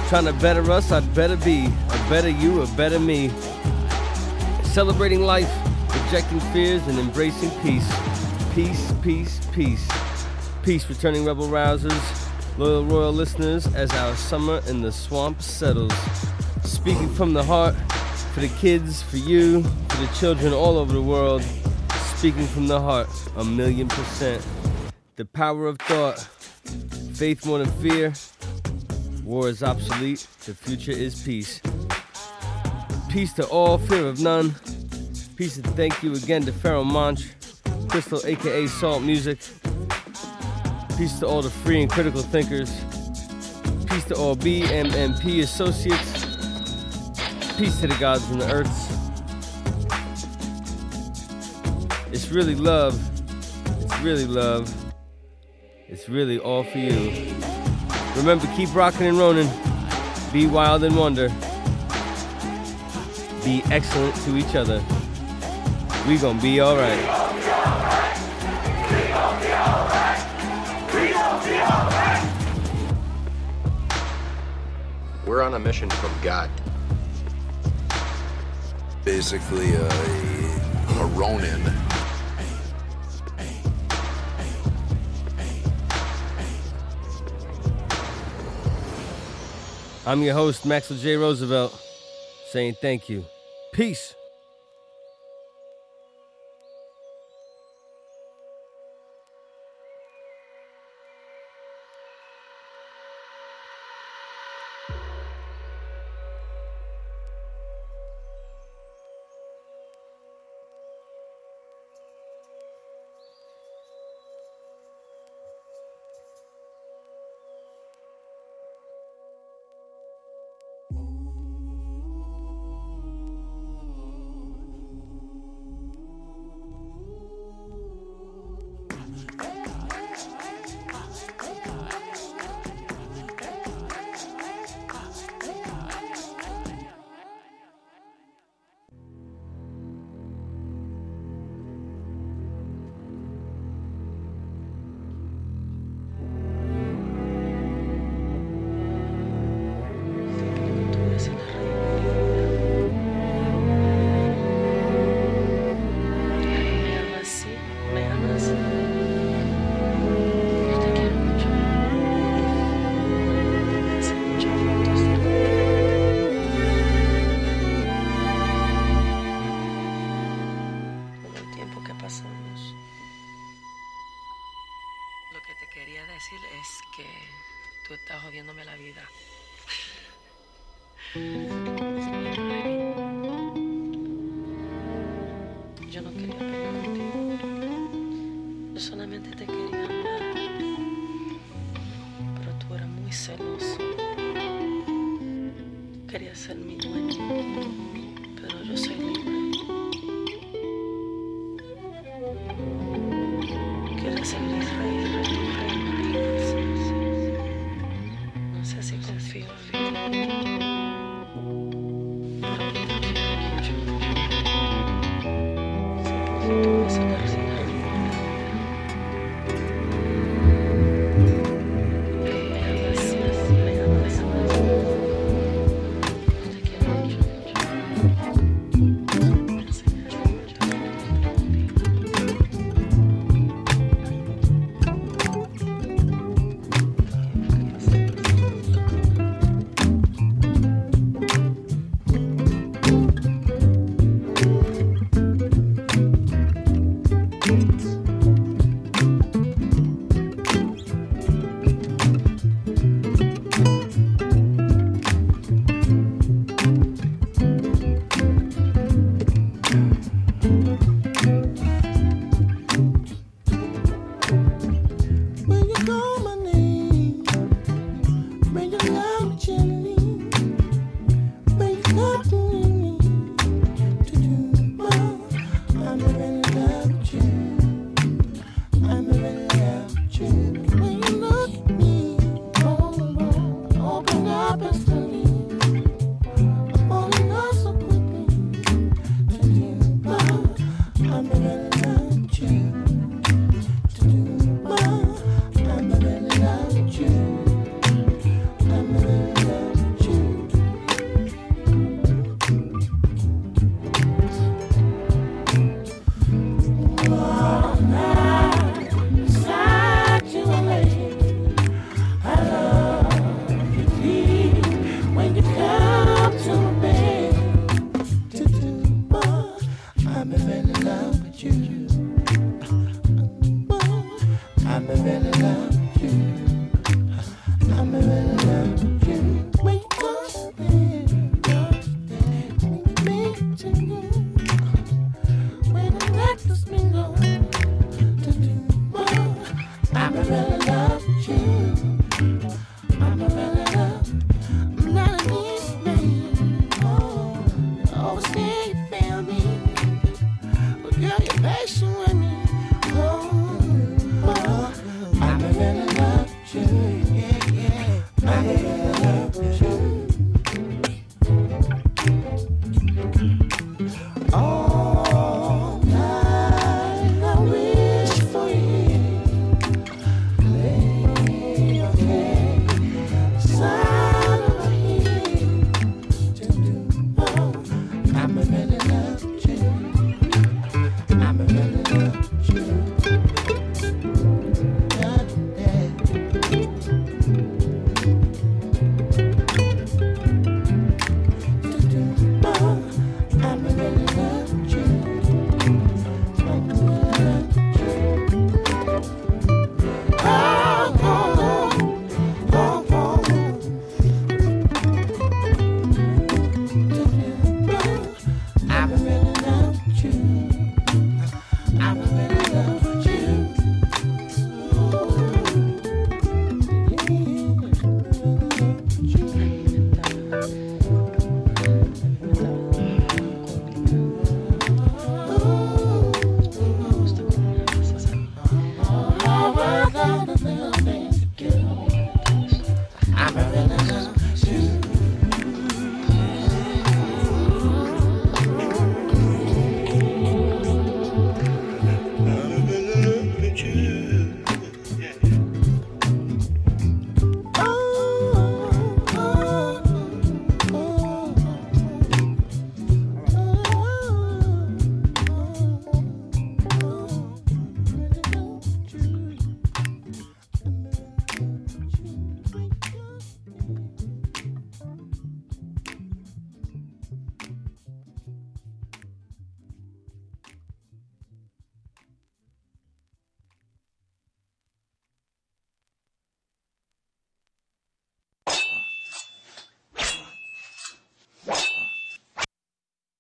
Trying 0.09 0.27
to 0.27 0.33
better 0.35 0.71
us, 0.71 0.93
I'd 0.93 1.15
better 1.15 1.37
be. 1.37 1.67
A 1.67 2.11
better 2.11 2.29
you, 2.29 2.63
a 2.63 2.67
better 2.77 2.99
me. 2.99 3.31
Celebrating 4.63 5.23
life, 5.23 5.51
rejecting 6.05 6.41
fears, 6.53 6.87
and 6.89 6.99
embracing 6.99 7.51
peace. 7.63 7.91
Peace, 8.55 8.93
peace, 9.03 9.41
peace. 9.53 9.89
Peace, 10.63 10.89
returning 10.89 11.25
rebel 11.25 11.49
rousers, 11.49 12.29
loyal 12.59 12.85
royal 12.85 13.13
listeners, 13.13 13.67
as 13.75 13.91
our 13.93 14.15
summer 14.15 14.61
in 14.69 14.83
the 14.83 14.93
swamp 14.93 15.41
settles. 15.41 15.95
Speaking 16.63 17.09
from 17.15 17.33
the 17.33 17.43
heart, 17.43 17.75
for 18.35 18.41
the 18.41 18.49
kids, 18.49 19.03
for 19.03 19.17
you, 19.17 19.63
for 19.63 19.97
the 19.97 20.13
children 20.15 20.53
all 20.53 20.77
over 20.77 20.93
the 20.93 21.03
world. 21.03 21.43
Speaking 22.17 22.47
from 22.47 22.69
the 22.69 22.81
heart, 22.81 23.09
a 23.37 23.45
million 23.45 23.89
percent. 23.89 24.47
The 25.17 25.25
power 25.25 25.67
of 25.67 25.79
thought, 25.79 26.27
faith 27.13 27.45
more 27.47 27.59
than 27.59 27.71
fear. 27.81 28.13
War 29.25 29.49
is 29.49 29.63
obsolete, 29.63 30.27
the 30.47 30.55
future 30.55 30.93
is 30.93 31.23
peace. 31.23 31.61
Peace 33.09 33.33
to 33.35 33.47
all, 33.47 33.79
fear 33.79 34.07
of 34.07 34.21
none. 34.21 34.55
Peace 35.37 35.57
and 35.57 35.67
thank 35.77 36.03
you 36.03 36.15
again 36.15 36.43
to 36.43 36.53
Pharoahe 36.53 36.85
Monch, 36.85 37.29
Crystal 37.89 38.21
aka 38.25 38.67
Salt 38.67 39.03
Music. 39.03 39.39
Peace 40.97 41.19
to 41.21 41.27
all 41.27 41.43
the 41.43 41.51
free 41.51 41.83
and 41.83 41.91
critical 41.91 42.23
thinkers. 42.23 42.71
Peace 43.87 44.05
to 44.05 44.15
all 44.17 44.37
BMMP 44.37 45.43
associates. 45.43 46.27
Peace 47.59 47.81
to 47.81 47.87
the 47.87 47.97
gods 48.01 48.29
and 48.31 48.41
the 48.41 48.51
earths. 48.51 48.89
It's 52.13 52.31
really 52.31 52.55
love. 52.55 52.99
It's 53.83 53.99
really 54.01 54.27
love. 54.27 54.82
It's 56.03 56.09
really 56.09 56.41
all 56.41 56.65
for 56.65 56.79
you. 56.79 57.13
Remember, 58.17 58.49
keep 58.57 58.75
rocking 58.75 59.07
and 59.07 59.17
rolling. 59.17 59.49
Be 60.33 60.49
wild 60.49 60.83
and 60.83 60.97
wonder. 60.97 61.29
Be 63.45 63.63
excellent 63.71 64.17
to 64.25 64.37
each 64.37 64.57
other. 64.57 64.83
We 66.09 66.19
gonna 66.19 66.43
be 66.43 66.61
alright. 66.61 66.99
We're 75.25 75.43
on 75.43 75.55
a 75.55 75.61
mission 75.61 75.89
from 75.89 76.11
God. 76.21 76.51
Basically, 79.05 79.75
a, 79.75 79.87
a 79.87 81.07
Ronin. 81.15 81.82
I'm 90.05 90.21
your 90.23 90.35
host, 90.35 90.65
Maxl 90.65 91.01
J. 91.01 91.15
Roosevelt, 91.15 91.73
saying 92.51 92.77
thank 92.81 93.09
you. 93.09 93.25
Peace. 93.73 94.17